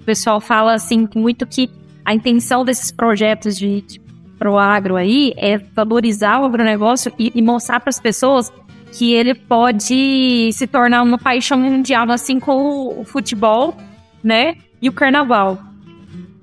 o 0.01 0.05
pessoal 0.05 0.41
fala 0.41 0.73
assim 0.73 1.07
muito 1.15 1.45
que 1.45 1.69
a 2.03 2.13
intenção 2.13 2.65
desses 2.65 2.91
projetos 2.91 3.57
de, 3.57 3.81
de 3.81 4.01
pro 4.37 4.57
agro 4.57 4.95
aí 4.95 5.33
é 5.37 5.57
valorizar 5.57 6.41
o 6.41 6.45
agronegócio 6.45 7.13
e, 7.19 7.31
e 7.35 7.41
mostrar 7.41 7.79
para 7.79 7.91
as 7.91 7.99
pessoas 7.99 8.51
que 8.91 9.13
ele 9.13 9.35
pode 9.35 10.49
se 10.51 10.67
tornar 10.67 11.03
uma 11.03 11.17
paixão 11.17 11.57
mundial, 11.57 12.09
assim 12.09 12.39
como 12.39 12.99
o 12.99 13.05
futebol, 13.05 13.77
né? 14.23 14.55
E 14.81 14.89
o 14.89 14.91
carnaval. 14.91 15.59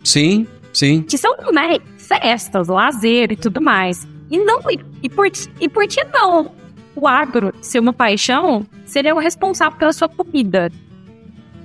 Sim, 0.05 0.47
sim. 0.73 1.03
Que 1.03 1.19
são 1.19 1.37
né, 1.53 1.79
festas, 1.99 2.69
lazer 2.69 3.33
e 3.33 3.37
tudo 3.37 3.61
mais. 3.61 4.07
E 4.31 4.39
não, 4.39 4.61
e, 4.71 4.79
e, 5.03 5.11
por, 5.11 5.27
e 5.61 5.69
por 5.69 5.87
que 5.89 6.03
não 6.05 6.53
o 6.95 7.07
agro 7.07 7.53
ser 7.61 7.81
uma 7.81 7.93
paixão, 7.93 8.67
seria 8.85 9.15
o 9.15 9.19
responsável 9.19 9.79
pela 9.79 9.93
sua 9.93 10.09
comida. 10.09 10.71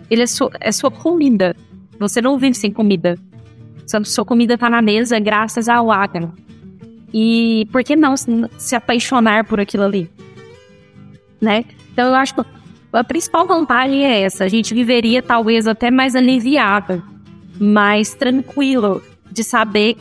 Ele 0.09 0.23
é, 0.23 0.27
su, 0.27 0.49
é 0.59 0.71
sua 0.71 0.91
comida. 0.91 1.55
Você 2.07 2.21
não 2.21 2.37
vive 2.37 2.55
sem 2.55 2.71
comida. 2.71 3.17
Sua, 3.87 4.03
sua 4.03 4.25
comida 4.25 4.55
está 4.55 4.69
na 4.69 4.81
mesa 4.81 5.19
graças 5.19 5.69
ao 5.69 5.91
agro. 5.91 6.33
E 7.13 7.67
por 7.71 7.83
que 7.83 7.95
não 7.95 8.15
se, 8.17 8.75
apaixonar 8.75 9.45
por 9.45 9.59
aquilo 9.59 9.83
ali? 9.83 10.09
Né? 11.39 11.65
Então 11.91 12.07
eu 12.07 12.15
acho 12.15 12.35
que 12.35 12.41
a 12.91 13.03
principal 13.03 13.45
vantagem 13.47 14.05
é 14.05 14.21
essa. 14.21 14.43
A 14.43 14.47
gente 14.47 14.73
viveria 14.73 15.21
talvez 15.21 15.67
até 15.67 15.91
mais 15.91 16.15
aliviada, 16.15 17.03
mais 17.59 18.13
tranquilo 18.13 19.01
de 19.31 19.43
saber 19.43 19.95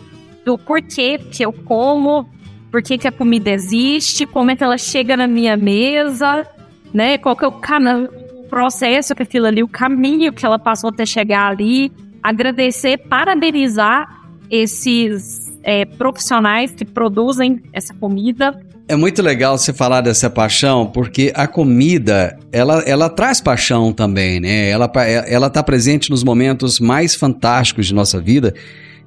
do 0.45 0.59
porquê 0.59 1.19
que 1.19 1.45
eu 1.45 1.53
como, 1.53 2.29
por 2.71 2.83
que, 2.83 2.99
que 2.99 3.07
a 3.07 3.13
comida 3.13 3.51
existe, 3.51 4.27
como 4.27 4.51
é 4.51 4.57
que 4.57 4.65
ela 4.65 4.79
chega 4.79 5.17
na 5.17 5.27
minha 5.27 5.57
mesa, 5.57 6.47
né? 6.93 7.19
Qual 7.19 7.37
que 7.37 7.45
é 7.45 7.49
o 7.49 7.53
canal, 7.53 8.09
processo 8.53 9.15
que 9.15 9.23
aquilo 9.23 9.47
ali, 9.47 9.63
o 9.63 9.69
caminho 9.69 10.31
que 10.31 10.45
ela 10.45 10.59
passou 10.59 10.91
até 10.91 11.07
chegar 11.07 11.47
ali. 11.47 11.91
Agradecer, 12.23 12.99
parabenizar 12.99 14.23
esses 14.51 15.51
é, 15.63 15.87
profissionais 15.87 16.71
que 16.73 16.85
produzem 16.85 17.63
essa 17.73 17.95
comida. 17.95 18.61
É 18.87 18.95
muito 18.95 19.23
legal 19.23 19.57
você 19.57 19.73
falar 19.73 20.03
dessa 20.03 20.29
paixão, 20.29 20.85
porque 20.87 21.33
a 21.35 21.47
comida, 21.47 22.39
ela, 22.53 22.83
ela 22.83 23.09
traz 23.09 23.41
paixão 23.41 23.91
também, 23.91 24.39
né? 24.39 24.69
Ela, 24.69 24.93
ela 25.27 25.49
tá 25.49 25.63
presente 25.63 26.11
nos 26.11 26.23
momentos 26.23 26.79
mais 26.79 27.15
fantásticos 27.15 27.87
de 27.87 27.95
nossa 27.95 28.21
vida 28.21 28.53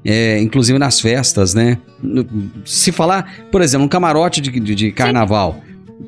é, 0.05 0.39
inclusive 0.39 0.77
nas 0.77 0.99
festas, 1.01 1.55
né? 1.55 1.79
Se 2.63 2.91
falar, 2.91 3.47
por 3.51 3.61
exemplo, 3.61 3.85
um 3.85 3.89
camarote 3.89 4.39
de, 4.39 4.51
de, 4.59 4.75
de 4.75 4.91
carnaval. 4.91 5.59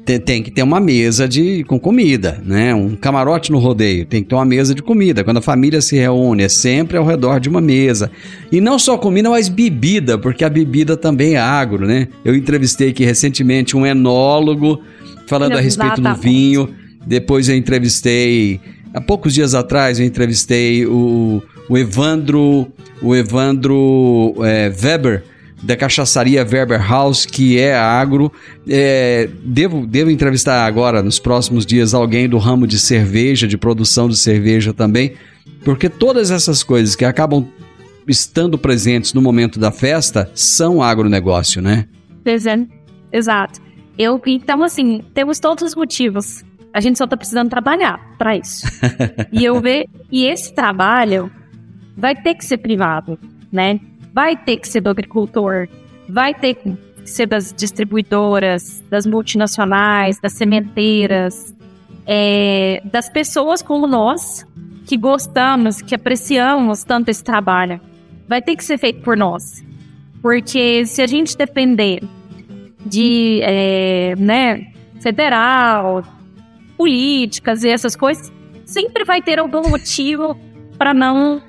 Tem, 0.04 0.20
tem, 0.20 0.44
que 0.44 0.52
ter 0.52 0.64
uma 0.64 0.80
mesa 0.80 1.28
de, 1.28 1.64
com 1.64 1.80
comida, 1.80 2.42
né? 2.46 2.76
Um 2.76 2.96
camarote 2.96 3.52
no 3.52 3.58
rodeio 3.58 4.06
tem 4.06 4.22
que 4.22 4.30
ter 4.30 4.36
uma 4.36 4.46
mesa 4.46 4.76
de 4.76 4.82
comida. 4.82 5.24
Quando 5.24 5.38
a 5.38 5.42
família 5.42 5.82
se 5.82 5.96
reúne, 5.96 6.44
é 6.44 6.50
sempre 6.50 6.98
ao 6.98 7.06
redor 7.06 7.40
de 7.40 7.48
uma 7.48 7.62
mesa. 7.62 8.12
E 8.52 8.60
não 8.60 8.78
só 8.78 8.98
comida, 8.98 9.30
mas 9.30 9.48
bebida, 9.48 10.18
porque 10.18 10.44
a 10.44 10.50
bebida 10.50 10.98
também 10.98 11.36
é 11.36 11.40
agro, 11.40 11.88
né? 11.88 12.10
Eu 12.24 12.36
entrevistei 12.36 12.90
aqui 12.90 13.06
recentemente 13.06 13.78
um 13.78 13.86
enólogo 13.86 14.82
falando 15.26 15.58
a 15.58 15.62
respeito 15.62 16.02
do 16.02 16.16
vinho. 16.16 16.70
Depois 17.06 17.48
eu 17.48 17.56
entrevistei, 17.56 18.60
há 18.94 19.00
poucos 19.00 19.34
dias 19.34 19.56
atrás, 19.56 20.00
eu 20.00 20.06
entrevistei 20.06 20.86
o, 20.86 21.42
o 21.70 21.78
Evandro 21.78 22.68
o 23.02 23.16
Evandro 23.16 24.34
é, 24.44 24.70
Weber, 24.70 25.24
da 25.62 25.76
cachaçaria 25.76 26.46
Weber 26.46 26.82
House, 26.82 27.26
que 27.26 27.60
é 27.60 27.76
agro. 27.76 28.32
É, 28.68 29.30
devo, 29.44 29.86
devo 29.86 30.10
entrevistar 30.10 30.66
agora, 30.66 31.02
nos 31.02 31.20
próximos 31.20 31.66
dias, 31.66 31.94
alguém 31.94 32.30
do 32.30 32.38
ramo 32.38 32.68
de 32.68 32.78
cerveja, 32.78 33.48
de 33.48 33.58
produção 33.58 34.08
de 34.08 34.18
cerveja 34.18 34.74
também, 34.74 35.14
porque 35.64 35.90
todas 35.90 36.32
essas 36.32 36.64
coisas 36.64 36.96
que 36.96 37.06
acabam 37.06 37.48
estando 38.08 38.58
presentes 38.58 39.14
no 39.14 39.22
momento 39.22 39.60
da 39.60 39.72
festa 39.72 40.32
são 40.34 40.82
agronegócio, 40.82 41.62
né? 41.62 41.88
Exato. 43.12 43.60
Eu, 43.98 44.22
então, 44.26 44.64
assim, 44.64 45.02
temos 45.14 45.40
todos 45.40 45.64
os 45.64 45.76
motivos. 45.76 46.44
A 46.74 46.80
gente 46.80 46.98
só 46.98 47.08
tá 47.08 47.18
precisando 47.18 47.50
trabalhar 47.50 48.00
para 48.18 48.38
isso. 48.38 48.68
e 49.32 49.44
eu 49.44 49.60
ver 49.60 49.88
e 50.12 50.26
esse 50.26 50.54
trabalho 50.54 51.32
vai 51.98 52.16
ter 52.16 52.36
que 52.36 52.46
ser 52.46 52.58
privado, 52.58 53.18
né? 53.52 53.80
Vai 54.14 54.36
ter 54.36 54.58
que 54.58 54.68
ser 54.68 54.82
do 54.82 54.90
agricultor, 54.90 55.68
vai 56.10 56.34
ter 56.34 56.56
que 56.56 56.78
ser 57.06 57.26
das 57.26 57.54
distribuidoras, 57.54 58.84
das 58.90 59.06
multinacionais, 59.06 60.20
das 60.20 60.34
sementeiras, 60.34 61.56
é, 62.06 62.82
das 62.86 63.10
pessoas 63.10 63.62
como 63.62 63.88
nós 63.88 64.46
que 64.86 64.98
gostamos, 64.98 65.82
que 65.82 65.94
apreciamos 65.94 66.84
tanto 66.84 67.10
esse 67.10 67.24
trabalho. 67.24 67.80
Vai 68.28 68.42
ter 68.42 68.56
que 68.56 68.64
ser 68.64 68.78
feito 68.78 69.02
por 69.02 69.18
nós, 69.18 69.64
porque 70.22 70.86
se 70.86 71.02
a 71.02 71.08
gente 71.08 71.38
depender 71.38 72.02
de, 72.86 73.42
é, 73.44 74.16
né, 74.18 74.72
federal, 75.02 76.04
políticas 76.78 77.64
e 77.64 77.70
essas 77.70 77.96
coisas, 77.96 78.32
sempre 78.66 79.04
vai 79.04 79.22
ter 79.22 79.40
algum 79.40 79.70
motivo 79.70 80.38
para 80.78 80.94
não 80.94 81.42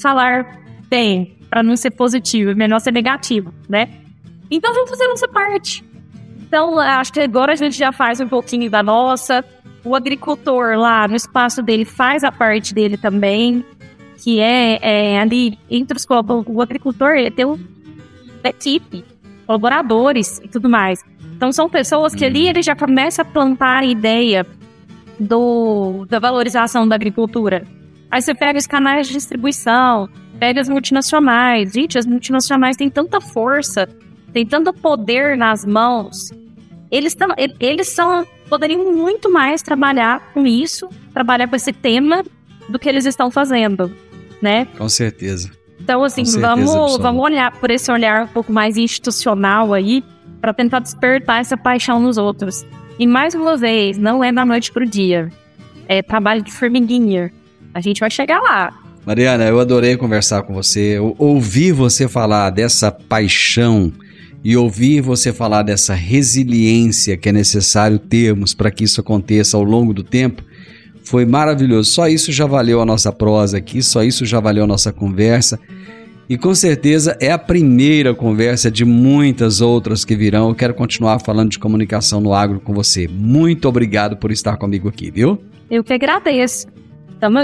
falar 0.00 0.60
bem, 0.88 1.36
para 1.52 1.62
não 1.62 1.76
ser 1.76 1.90
positivo, 1.90 2.52
é 2.52 2.54
melhor 2.54 2.80
ser 2.80 2.92
negativo, 2.92 3.52
né? 3.68 3.86
Então 4.50 4.72
vamos 4.72 4.88
fazer 4.88 5.06
nossa 5.06 5.28
parte. 5.28 5.84
Então, 6.40 6.78
acho 6.78 7.12
que 7.12 7.20
agora 7.20 7.52
a 7.52 7.56
gente 7.56 7.76
já 7.76 7.92
faz 7.92 8.20
um 8.20 8.26
pouquinho 8.26 8.70
da 8.70 8.82
nossa. 8.82 9.44
O 9.84 9.94
agricultor 9.94 10.78
lá 10.78 11.06
no 11.06 11.14
espaço 11.14 11.62
dele 11.62 11.84
faz 11.84 12.24
a 12.24 12.32
parte 12.32 12.72
dele 12.72 12.96
também, 12.96 13.62
que 14.16 14.40
é, 14.40 14.78
é 14.80 15.20
ali 15.20 15.58
entre 15.70 15.94
os 15.94 16.06
o 16.46 16.62
agricultor 16.62 17.16
tem 17.36 17.44
uma 17.44 17.58
equipe, 18.44 19.04
colaboradores 19.46 20.40
e 20.42 20.48
tudo 20.48 20.70
mais. 20.70 21.04
Então 21.36 21.52
são 21.52 21.68
pessoas 21.68 22.14
que 22.14 22.24
ali 22.24 22.48
ele 22.48 22.62
já 22.62 22.74
começa 22.74 23.20
a 23.20 23.26
plantar 23.26 23.82
a 23.82 23.84
ideia 23.84 24.46
do, 25.20 26.06
da 26.08 26.18
valorização 26.18 26.88
da 26.88 26.94
agricultura. 26.94 27.66
Aí 28.10 28.22
você 28.22 28.34
pega 28.34 28.58
os 28.58 28.66
canais 28.66 29.06
de 29.06 29.12
distribuição, 29.12 30.08
pega 30.42 30.60
as 30.60 30.68
multinacionais. 30.68 31.72
Gente, 31.72 31.96
as 31.96 32.04
multinacionais 32.04 32.76
têm 32.76 32.90
tanta 32.90 33.20
força, 33.20 33.88
têm 34.32 34.44
tanto 34.44 34.72
poder 34.72 35.36
nas 35.36 35.64
mãos. 35.64 36.16
Eles, 36.90 37.14
tão, 37.14 37.28
eles 37.60 37.90
são, 37.90 38.26
poderiam 38.48 38.92
muito 38.92 39.30
mais 39.30 39.62
trabalhar 39.62 40.32
com 40.34 40.44
isso, 40.44 40.88
trabalhar 41.14 41.46
com 41.46 41.54
esse 41.54 41.72
tema, 41.72 42.24
do 42.68 42.76
que 42.76 42.88
eles 42.88 43.06
estão 43.06 43.30
fazendo, 43.30 43.94
né? 44.42 44.66
Com 44.76 44.88
certeza. 44.88 45.48
Então, 45.80 46.02
assim, 46.02 46.24
vamos, 46.40 46.96
vamos 46.98 47.22
olhar 47.22 47.52
por 47.60 47.70
esse 47.70 47.92
olhar 47.92 48.24
um 48.24 48.28
pouco 48.28 48.52
mais 48.52 48.76
institucional 48.76 49.72
aí, 49.72 50.02
para 50.40 50.52
tentar 50.52 50.80
despertar 50.80 51.40
essa 51.40 51.56
paixão 51.56 52.00
nos 52.00 52.18
outros. 52.18 52.66
E 52.98 53.06
mais 53.06 53.32
uma 53.32 53.56
vez, 53.56 53.96
não 53.96 54.24
é 54.24 54.32
da 54.32 54.44
noite 54.44 54.72
pro 54.72 54.84
dia. 54.84 55.30
É 55.86 56.02
trabalho 56.02 56.42
de 56.42 56.50
formiguinha. 56.50 57.32
A 57.72 57.80
gente 57.80 58.00
vai 58.00 58.10
chegar 58.10 58.40
lá. 58.40 58.81
Mariana, 59.04 59.44
eu 59.44 59.58
adorei 59.58 59.96
conversar 59.96 60.42
com 60.42 60.54
você. 60.54 60.98
Eu 60.98 61.16
ouvir 61.18 61.72
você 61.72 62.06
falar 62.06 62.50
dessa 62.50 62.90
paixão 62.90 63.92
e 64.44 64.56
ouvir 64.56 65.00
você 65.00 65.32
falar 65.32 65.62
dessa 65.62 65.94
resiliência 65.94 67.16
que 67.16 67.28
é 67.28 67.32
necessário 67.32 67.98
termos 67.98 68.54
para 68.54 68.70
que 68.70 68.84
isso 68.84 69.00
aconteça 69.00 69.56
ao 69.56 69.64
longo 69.64 69.92
do 69.92 70.02
tempo 70.02 70.42
foi 71.04 71.26
maravilhoso. 71.26 71.90
Só 71.90 72.08
isso 72.08 72.30
já 72.30 72.46
valeu 72.46 72.80
a 72.80 72.86
nossa 72.86 73.12
prosa 73.12 73.58
aqui, 73.58 73.82
só 73.82 74.04
isso 74.04 74.24
já 74.24 74.38
valeu 74.38 74.64
a 74.64 74.66
nossa 74.66 74.92
conversa. 74.92 75.58
E 76.28 76.38
com 76.38 76.54
certeza 76.54 77.16
é 77.20 77.30
a 77.32 77.38
primeira 77.38 78.14
conversa 78.14 78.70
de 78.70 78.84
muitas 78.84 79.60
outras 79.60 80.04
que 80.04 80.14
virão. 80.14 80.48
Eu 80.48 80.54
quero 80.54 80.74
continuar 80.74 81.18
falando 81.18 81.50
de 81.50 81.58
comunicação 81.58 82.20
no 82.20 82.32
agro 82.32 82.60
com 82.60 82.72
você. 82.72 83.08
Muito 83.08 83.68
obrigado 83.68 84.16
por 84.16 84.30
estar 84.30 84.56
comigo 84.56 84.88
aqui, 84.88 85.10
viu? 85.10 85.42
Eu 85.68 85.82
que 85.82 85.92
agradeço. 85.92 86.68
Estamos 87.12 87.42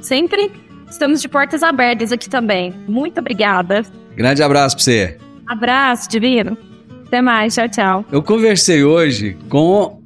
sempre 0.00 0.50
estamos 0.88 1.20
de 1.20 1.28
portas 1.28 1.62
abertas 1.62 2.12
aqui 2.12 2.28
também. 2.28 2.74
Muito 2.86 3.20
obrigada. 3.20 3.84
Grande 4.14 4.42
abraço 4.42 4.76
para 4.76 4.84
você. 4.84 5.18
Abraço, 5.46 6.08
Divino. 6.08 6.56
Até 7.06 7.22
mais, 7.22 7.54
tchau, 7.54 7.68
tchau. 7.68 8.04
Eu 8.10 8.22
conversei 8.22 8.82
hoje 8.82 9.36
com 9.48 10.02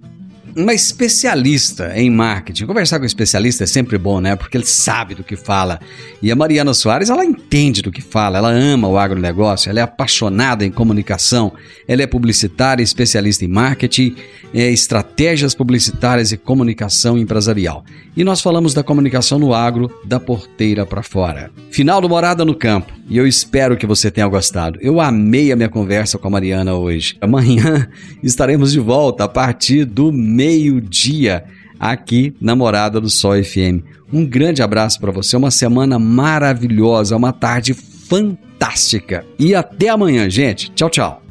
uma 0.57 0.75
especialista 0.75 1.93
em 1.95 2.11
marketing. 2.11 2.67
Conversar 2.67 2.99
com 2.99 3.05
um 3.05 3.07
especialista 3.07 3.65
é 3.65 3.67
sempre 3.67 3.99
bom, 3.99 4.21
né? 4.21 4.37
Porque 4.37 4.57
ele 4.57 4.67
sabe 4.67 5.15
do 5.15 5.25
que 5.25 5.37
fala. 5.37 5.81
E 6.23 6.31
a 6.31 6.37
Mariana 6.37 6.75
Soares, 6.75 7.11
ela 7.11 7.25
entende 7.25 7.83
do 7.83 7.91
que 7.91 8.03
fala, 8.03 8.39
ela 8.39 8.51
ama 8.51 8.89
o 8.89 8.99
agronegócio, 8.99 9.71
ela 9.71 9.81
é 9.81 9.83
apaixonada 9.83 10.65
em 10.65 10.71
comunicação, 10.71 11.53
ela 11.87 12.03
é 12.03 12.07
publicitária, 12.07 12.83
especialista 12.83 13.45
em 13.45 13.49
marketing, 13.49 14.17
é, 14.53 14.71
estratégias 14.71 15.55
publicitárias 15.55 16.33
e 16.33 16.37
comunicação 16.37 17.17
empresarial. 17.17 17.85
E 18.17 18.25
nós 18.25 18.41
falamos 18.41 18.75
da 18.75 18.83
comunicação 18.83 19.39
no 19.39 19.55
agro, 19.55 19.91
da 20.05 20.19
porteira 20.19 20.85
para 20.85 21.03
fora. 21.03 21.51
Final 21.71 22.01
do 22.01 22.09
Morada 22.09 22.45
no 22.45 22.55
Campo. 22.55 22.93
E 23.09 23.17
eu 23.17 23.27
espero 23.27 23.77
que 23.77 23.87
você 23.87 24.11
tenha 24.11 24.27
gostado. 24.29 24.79
Eu 24.81 25.01
amei 25.01 25.51
a 25.51 25.57
minha 25.57 25.69
conversa 25.69 26.19
com 26.19 26.29
a 26.29 26.31
Mariana 26.31 26.75
hoje. 26.75 27.17
Amanhã 27.21 27.89
estaremos 28.23 28.73
de 28.73 28.79
volta 28.79 29.25
a 29.25 29.29
partir 29.29 29.85
do 29.85 30.13
meio-dia 30.41 31.45
aqui 31.79 32.35
na 32.41 32.57
Morada 32.57 32.99
do 32.99 33.11
Sol 33.11 33.33
FM. 33.45 33.85
Um 34.11 34.25
grande 34.25 34.63
abraço 34.63 34.99
para 34.99 35.13
você, 35.13 35.37
uma 35.37 35.51
semana 35.51 35.99
maravilhosa, 35.99 37.15
uma 37.15 37.31
tarde 37.31 37.75
fantástica. 37.75 39.27
E 39.39 39.55
até 39.55 39.91
amanhã, 39.91 40.31
gente. 40.31 40.71
Tchau, 40.71 40.89
tchau. 40.89 41.23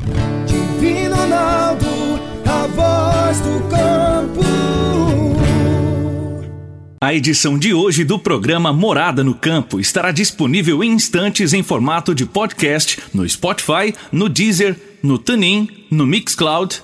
A 7.01 7.13
edição 7.15 7.57
de 7.57 7.73
hoje 7.73 8.03
do 8.03 8.19
programa 8.19 8.71
Morada 8.71 9.23
no 9.23 9.33
Campo 9.33 9.79
estará 9.79 10.11
disponível 10.11 10.83
em 10.83 10.91
instantes 10.91 11.51
em 11.53 11.63
formato 11.63 12.13
de 12.13 12.27
podcast 12.27 12.99
no 13.11 13.27
Spotify, 13.27 13.95
no 14.11 14.29
Deezer, 14.29 14.79
no 15.01 15.17
TuneIn, 15.17 15.67
no 15.89 16.05
Mixcloud, 16.05 16.83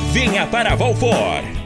Venha 0.11 0.45
para 0.45 0.75
Valfor. 0.75 1.60